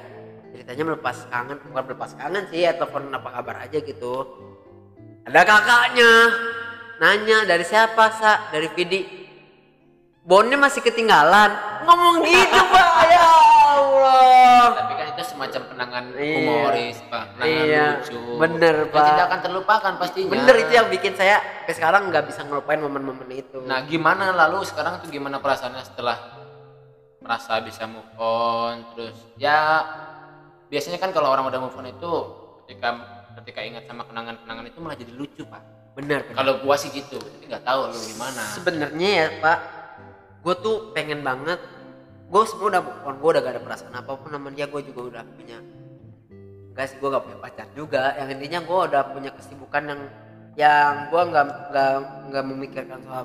[0.52, 4.14] Ceritanya melepas kangen bukan melepas kangen sih ya telepon apa kabar aja gitu.
[5.28, 6.10] Ada kakaknya
[6.96, 8.48] nanya dari siapa sa?
[8.48, 9.00] Dari Vidi.
[10.24, 11.82] Bonnya masih ketinggalan.
[11.84, 13.26] Ngomong gitu pak ya
[13.76, 14.64] Allah.
[14.80, 14.92] Tapi
[15.36, 16.34] semacam penangan Iya.
[16.40, 17.24] humoris pak.
[17.36, 18.18] Penangan Iya, lucu.
[18.40, 19.04] Bener, Pak.
[19.04, 23.28] tidak akan terlupakan pastinya bener itu yang bikin saya sampai sekarang nggak bisa ngelupain momen-momen
[23.30, 23.58] itu.
[23.62, 24.32] Nah gimana?
[24.32, 26.16] Lalu sekarang tuh gimana perasaannya setelah
[27.20, 28.80] merasa bisa move on?
[28.96, 29.84] Terus ya
[30.66, 32.12] biasanya kan kalau orang udah move on itu
[32.64, 32.88] ketika
[33.36, 35.60] ketika ingat sama kenangan-kenangan itu malah jadi lucu pak.
[35.92, 36.36] Bener bener.
[36.36, 38.42] kalau gua sih gitu tapi nggak tahu lu gimana.
[38.56, 39.58] Sebenarnya ya pak
[40.46, 41.58] gue tuh pengen banget
[42.26, 44.80] gue sebenarnya udah move on gue udah gak ada perasaan apa pun sama dia gue
[44.82, 45.58] juga udah punya
[46.76, 48.12] sih gue gak punya pacar juga.
[48.20, 50.00] Yang intinya gue udah punya kesibukan yang
[50.56, 51.92] yang gue nggak nggak
[52.32, 53.24] nggak memikirkan soal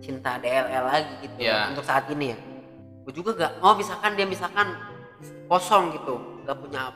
[0.00, 1.72] cinta DLL lagi gitu Iya.
[1.72, 2.38] untuk saat ini ya.
[3.04, 4.72] Gue juga gak oh misalkan dia misalkan
[5.52, 6.16] kosong gitu
[6.48, 6.88] gak punya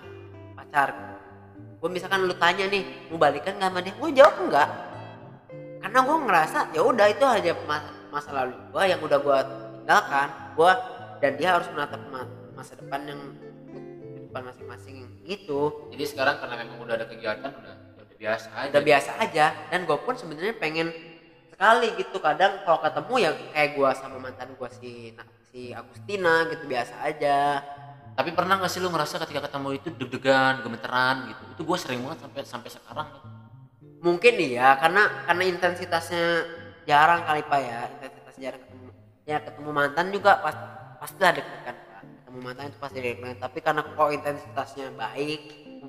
[0.57, 0.97] pacar.
[1.77, 3.93] Gue misalkan lu tanya nih mau balikan gak sama dia?
[4.01, 4.69] Gue jawab enggak.
[5.83, 9.39] Karena gue ngerasa ya udah itu aja masa, masa lalu gue yang udah gue
[9.85, 10.29] tinggalkan.
[10.57, 10.73] Gue
[11.23, 12.27] dan dia harus menatap ma-
[12.59, 13.23] masa depan yang
[14.27, 15.87] depan masing-masing gitu.
[15.95, 18.71] Jadi sekarang karena memang udah ada kegiatan udah udah biasa aja.
[18.75, 19.47] Udah biasa aja.
[19.71, 20.91] Dan gue pun sebenarnya pengen
[21.55, 22.19] sekali gitu.
[22.19, 26.95] Kadang kalau ketemu ya kayak gue sama mantan gue si nah, si Agustina gitu biasa
[27.07, 27.63] aja.
[28.13, 31.43] Tapi pernah nggak sih lu merasa ketika ketemu itu deg-degan gemeteran gitu?
[31.55, 33.09] Itu gue sering banget sampai sampai sekarang
[34.03, 36.27] mungkin iya karena karena intensitasnya
[36.83, 37.81] jarang kali pak ya.
[38.01, 38.89] Intensitas jarang ketemu
[39.23, 42.03] ya ketemu mantan juga pas pasti deg-degan pak.
[42.07, 45.43] Ketemu mantan itu pasti deg-degan tapi karena kok intensitasnya baik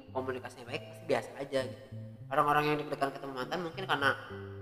[0.09, 1.85] komunikasinya baik pasti biasa aja gitu.
[2.33, 4.09] Orang-orang yang deg-degan ketemu mantan mungkin karena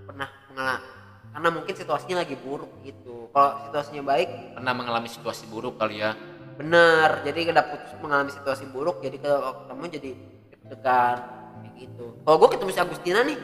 [0.04, 0.84] pernah mengalami
[1.32, 3.32] karena mungkin situasinya lagi buruk gitu.
[3.32, 4.28] Kalau situasinya baik
[4.60, 6.12] pernah mengalami situasi buruk kali ya?
[6.60, 7.24] Benar.
[7.24, 10.10] Jadi udah putus mengalami situasi buruk jadi kalau ketemu jadi
[10.52, 11.16] deg-degan
[11.64, 12.06] kayak gitu.
[12.28, 13.38] Kalau gue ketemu si Agustina nih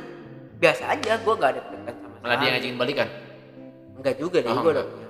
[0.61, 3.09] biasa aja gue gak ada deg-degan sama malah dia ngajakin balikan?
[3.97, 5.08] Enggak juga deh Oh, gue udah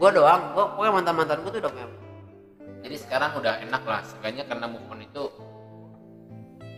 [0.00, 0.56] gue doang.
[0.56, 1.88] Gue pokoknya mantan mantan gue tuh udah punya
[2.80, 4.00] jadi sekarang udah enak lah.
[4.08, 5.24] Seenggaknya karena move on itu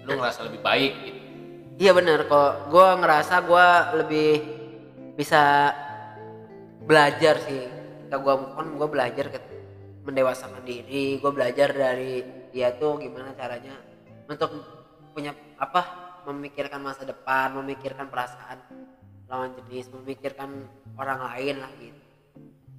[0.03, 1.21] lu ngerasa lebih baik gitu.
[1.79, 2.27] Iya bener.
[2.27, 3.67] Kok gue ngerasa gue
[4.03, 4.31] lebih
[5.15, 5.71] bisa
[6.83, 7.63] belajar sih.
[7.71, 9.39] Ketika gue move on gue belajar ke
[10.03, 11.23] mendewasakan diri.
[11.23, 13.79] Gue belajar dari dia tuh gimana caranya
[14.29, 14.51] untuk
[15.17, 18.61] punya apa memikirkan masa depan memikirkan perasaan
[19.27, 20.69] lawan jenis memikirkan
[21.01, 22.01] orang lain lah gitu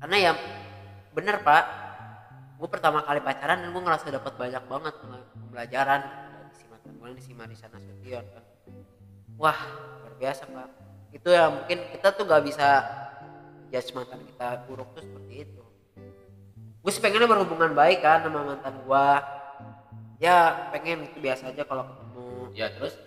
[0.04, 0.32] karena ya
[1.16, 1.64] bener pak.
[2.60, 4.94] Gue pertama kali pacaran dan gue ngerasa dapat banyak banget
[5.32, 6.02] pembelajaran.
[6.04, 8.44] Dari si mantan gue ini si Marisa Nasution kan.
[9.40, 9.56] Wah
[10.04, 10.70] luar biasa pak.
[11.16, 12.84] Itu ya mungkin kita tuh gak bisa
[13.72, 15.64] judge mantan kita buruk tuh seperti itu.
[16.84, 19.08] Gue sih pengennya berhubungan baik kan sama mantan gue
[20.20, 22.28] ya pengen itu biasa aja kalau ketemu.
[22.52, 23.00] Ya terus?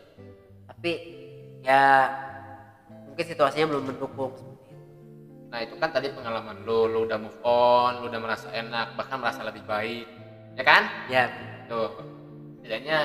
[0.65, 0.93] Tapi
[1.61, 2.09] ya
[3.05, 4.56] mungkin situasinya belum mendukung
[5.47, 9.23] nah itu kan tadi pengalaman lu lu udah move on lu udah merasa enak bahkan
[9.23, 10.07] merasa lebih baik
[10.57, 10.83] ya kan?
[11.13, 11.25] Ya.
[11.69, 11.93] Tuh.
[12.63, 12.99] Setidaknya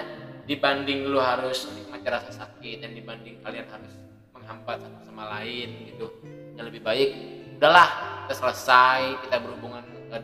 [0.50, 3.94] dibanding lu harus menikmati rasa sakit dan dibanding kalian harus
[4.34, 6.10] menghambat satu sama lain gitu
[6.58, 7.14] yang lebih baik
[7.62, 10.24] udahlah kita selesai kita berhubungan eh,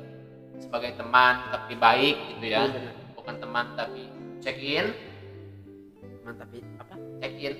[0.57, 2.65] sebagai teman tapi baik gitu ya.
[2.65, 4.09] Iya, bukan teman tapi
[4.41, 4.89] check in.
[6.23, 6.95] Teman tapi apa?
[7.21, 7.53] Check in.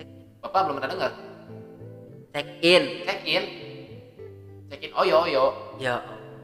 [0.00, 0.08] Check
[0.40, 1.12] bapak belum pernah dengar?
[2.32, 2.82] Check in.
[3.04, 3.69] Check in
[4.70, 5.44] check in oyo oyo
[5.76, 5.98] ya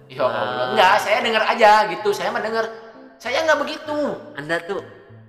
[0.07, 0.71] Ya Allah.
[0.71, 2.15] Enggak, saya dengar aja gitu.
[2.15, 2.63] Saya mah dengar.
[3.19, 4.15] Saya nggak begitu.
[4.39, 4.79] anda tuh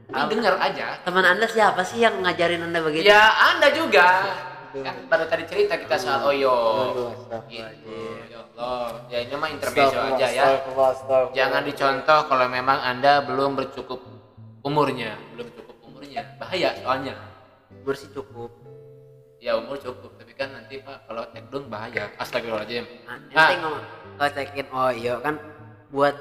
[0.06, 1.02] Tapi dengar aja.
[1.02, 4.06] teman anda siapa sih yang ngajarin anda begitu Ya, Anda juga.
[4.78, 6.54] Kan baru tadi cerita kita soal Oyo.
[6.94, 7.10] Aduh,
[7.50, 7.90] Gitu.
[8.30, 9.02] Ya Allah.
[9.10, 10.46] Ya ini mah intermezzo aja ya.
[11.34, 13.98] Jangan dicontoh kalau memang Anda belum bercukup
[14.62, 16.22] umurnya, belum cukup umurnya.
[16.38, 17.18] Bahaya soalnya.
[17.82, 18.52] bersih cukup
[19.40, 22.14] Ya umur cukup, kan nanti Pak kalau tekdung bahaya.
[22.22, 22.86] Astagfirullahaladzim.
[23.34, 23.50] nah, Ah.
[23.58, 23.84] ngomong
[24.18, 25.36] kalau check in oh iya kan
[25.90, 26.16] buat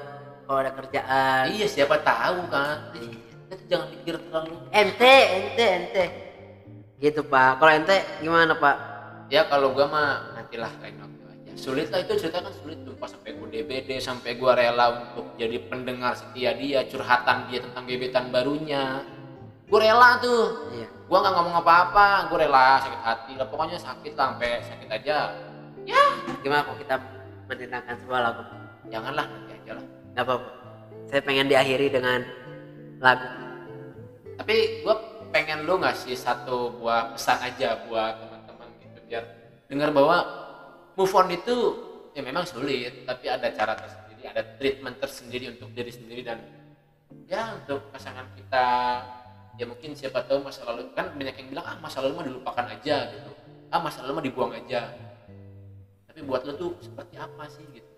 [0.47, 1.43] kalau ada kerjaan.
[1.51, 2.95] Iya, siapa tahu kan.
[2.95, 4.55] Jadi, kita jangan pikir terlalu.
[4.71, 6.05] Ente ente ente.
[6.97, 7.61] Gitu pak.
[7.61, 8.75] Kalau ente gimana pak?
[9.27, 10.09] Ya kalau gua mah
[10.39, 11.51] nantilah lain waktu aja.
[11.59, 12.95] Sulit lah itu cerita kan sulit tuh.
[12.95, 17.83] Pas sampai gua DBD sampai gua rela untuk jadi pendengar setia dia curhatan dia tentang
[17.85, 19.03] gebetan barunya
[19.67, 20.71] gua rela tuh.
[20.73, 20.87] Iya.
[21.07, 25.17] Gua nggak ngomong apa-apa gua rela sakit hati lah pokoknya sakit lah sampai sakit aja.
[26.43, 26.95] Gimana kalau kita
[27.47, 28.43] mendengarkan sebuah lagu?
[28.91, 29.85] Janganlah nanti aja lah.
[30.15, 30.49] Nggak apa-apa.
[31.07, 32.19] Saya pengen diakhiri dengan
[32.99, 33.27] lagu.
[34.35, 34.95] Tapi gua
[35.31, 39.23] pengen lu ngasih satu buah pesan aja buat teman-teman gitu biar
[39.67, 40.17] dengar bahwa
[40.95, 41.55] move on itu
[42.15, 46.39] ya memang sulit tapi ada cara tersendiri ada treatment tersendiri untuk diri sendiri dan
[47.27, 48.67] ya untuk pasangan kita
[49.57, 52.65] ya mungkin siapa tahu masa lalu kan banyak yang bilang ah masa lalu mah dilupakan
[52.69, 53.31] aja gitu.
[53.73, 54.93] Ah masa lalu mah dibuang aja.
[56.05, 57.91] Tapi buat lu tuh seperti apa sih gitu?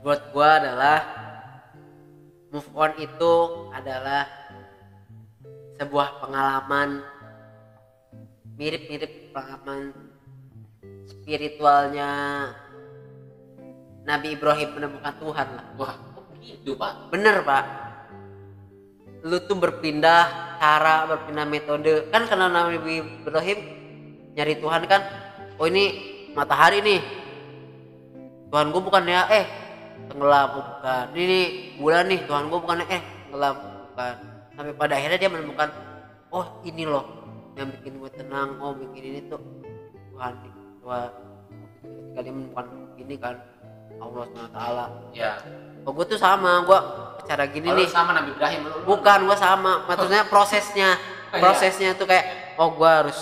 [0.00, 0.98] Buat gua adalah
[2.48, 3.34] move on itu
[3.76, 4.24] adalah
[5.76, 7.04] sebuah pengalaman
[8.56, 9.92] mirip-mirip pengalaman
[11.04, 12.10] spiritualnya
[14.08, 15.66] Nabi Ibrahim menemukan Tuhan lah.
[15.76, 17.12] Wah kok gitu pak?
[17.12, 17.85] Bener pak
[19.24, 23.58] lu tuh berpindah cara berpindah metode kan karena Nabi Ibrahim
[24.36, 25.00] nyari Tuhan kan
[25.56, 25.84] oh ini
[26.36, 27.00] matahari nih
[28.52, 29.44] Tuhan gue bukan ya eh
[30.12, 31.38] tenggelam oh, bukan ini
[31.80, 33.56] bulan nih Tuhan gue bukan eh tenggelam
[33.92, 34.14] bukan
[34.56, 35.68] sampai pada akhirnya dia menemukan
[36.32, 37.04] oh ini loh
[37.56, 39.40] yang bikin gue tenang oh bikin ini tuh
[40.12, 40.32] Tuhan
[40.84, 41.10] Tuhan
[42.16, 42.66] dia menemukan
[43.00, 43.36] ini kan
[43.96, 44.60] Allah SWT
[45.16, 45.40] ya
[45.86, 46.78] oh gue tuh sama gue
[47.26, 47.86] cara gini nih.
[47.90, 49.86] sama Nabi Ibrahim lu bukan gue sama.
[49.90, 50.90] Maksudnya prosesnya.
[51.34, 51.42] Oh, iya.
[51.42, 53.18] prosesnya tuh kayak oh gue harus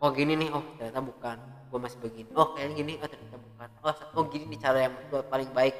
[0.00, 0.48] oh gini nih.
[0.52, 1.36] Oh ternyata bukan.
[1.68, 2.30] Gue masih begini.
[2.36, 2.96] Oh kayak gini.
[3.00, 3.68] Oh ternyata bukan.
[3.84, 5.76] Oh oh gini nih cara yang gue paling baik.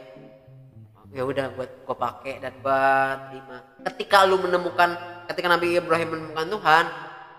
[1.12, 2.82] Ya udah buat gue pakai dan gue
[3.28, 3.56] terima.
[3.92, 4.90] Ketika lu menemukan
[5.28, 6.84] ketika Nabi Ibrahim menemukan Tuhan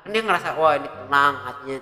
[0.03, 1.77] kan dia ngerasa wah ini tenang hatinya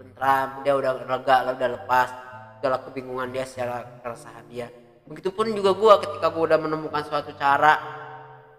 [0.00, 2.08] tentram dia udah lega udah lepas.
[2.56, 4.66] Segala kebingungan dia secara keresahan dia
[5.06, 7.78] begitupun juga gue ketika gue udah menemukan suatu cara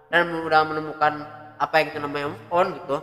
[0.08, 1.14] dan udah menemukan
[1.60, 2.98] apa yang itu namanya move on gitu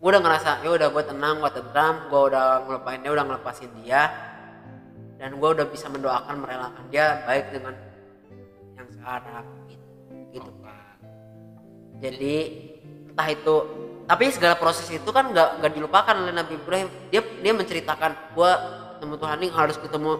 [0.00, 3.70] gue udah ngerasa ya udah gue tenang gue tentram gue udah ngelupain dia udah ngelepasin
[3.84, 4.02] dia.
[5.20, 7.76] Dan gue udah bisa mendoakan merelakan dia baik dengan
[8.72, 9.84] yang sekarang gitu.
[10.32, 10.50] Gitu
[12.00, 12.36] jadi
[13.12, 13.56] entah itu
[14.08, 16.88] tapi segala proses itu kan nggak nggak dilupakan oleh Nabi Ibrahim.
[17.12, 18.50] Dia dia menceritakan gue
[18.96, 20.12] ketemu Tuhan ini harus ketemu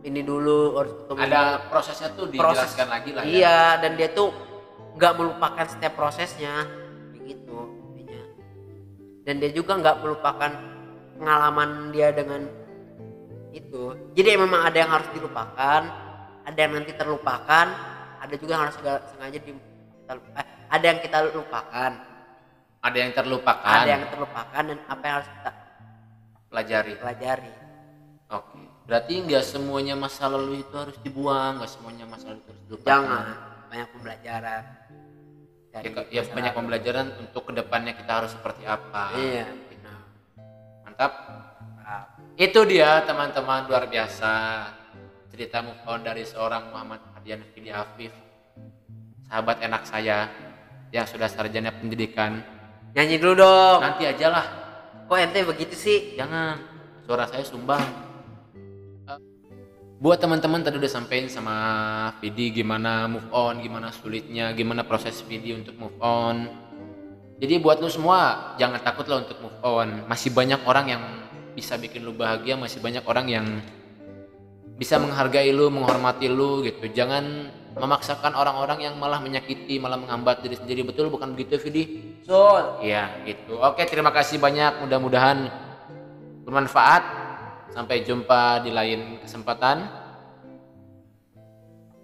[0.00, 3.28] ini dulu harus ketemu ada prosesnya tuh dijelaskan lagi lah ya.
[3.28, 4.32] Iya dan dia tuh
[4.96, 6.64] nggak melupakan setiap prosesnya.
[7.12, 7.56] Begitu
[7.92, 8.22] intinya.
[9.28, 10.50] Dan dia juga nggak melupakan
[11.20, 12.48] pengalaman dia dengan
[13.52, 13.92] itu.
[14.16, 15.82] Jadi memang ada yang harus dilupakan
[16.40, 17.66] ada yang nanti terlupakan
[18.20, 18.76] ada juga yang harus
[19.12, 21.92] sengaja di kita eh, ada yang kita lupakan.
[22.80, 23.76] Ada yang terlupakan.
[23.84, 25.50] Ada yang terlupakan dan apa yang harus kita
[26.48, 26.92] pelajari.
[26.96, 27.52] pelajari.
[28.30, 32.62] Oke berarti nggak semuanya masa lalu itu harus dibuang nggak semuanya masa lalu itu harus
[32.66, 32.90] dilupakan.
[32.90, 33.24] Jangan.
[33.70, 34.62] Banyak pembelajaran.
[35.70, 36.58] Ya, dari ya masa banyak lalu.
[36.58, 39.14] pembelajaran untuk ke depannya kita harus seperti apa.
[39.14, 39.46] Iya.
[39.86, 40.00] Nah,
[40.82, 41.12] mantap.
[41.78, 42.02] Nah,
[42.34, 43.70] itu dia teman-teman.
[43.70, 44.34] Luar biasa.
[45.30, 48.10] Cerita move on dari seorang Muhammad Ardian Fidi Afif.
[49.30, 50.26] Sahabat enak saya
[50.90, 52.42] yang sudah sarjana pendidikan.
[52.98, 53.86] Nyanyi dulu dong.
[53.86, 54.46] Nanti aja lah.
[55.06, 56.18] Kok ente begitu sih?
[56.18, 56.58] Jangan.
[57.06, 58.09] Suara saya sumbang
[60.00, 61.54] buat teman-teman tadi udah sampein sama
[62.24, 66.48] Vidi gimana move on gimana sulitnya gimana proses Vidi untuk move on
[67.36, 71.02] jadi buat lu semua jangan takut lah untuk move on masih banyak orang yang
[71.52, 73.46] bisa bikin lu bahagia masih banyak orang yang
[74.80, 80.56] bisa menghargai lu menghormati lu gitu jangan memaksakan orang-orang yang malah menyakiti malah menghambat diri
[80.56, 83.58] sendiri betul bukan begitu Vidi Sul Iya, gitu.
[83.58, 84.84] Oke, terima kasih banyak.
[84.84, 85.50] Mudah-mudahan
[86.44, 87.29] bermanfaat.
[87.70, 89.86] Sampai jumpa di lain kesempatan.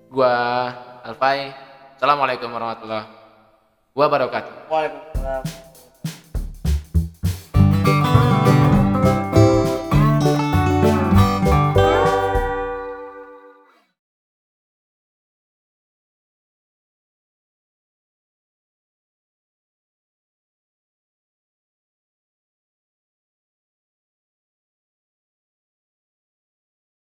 [0.06, 0.34] Gua
[1.02, 1.50] Alfai.
[1.98, 3.08] Assalamualaikum warahmatullahi
[3.96, 4.70] wabarakatuh.
[4.70, 5.65] Waalaikumsalam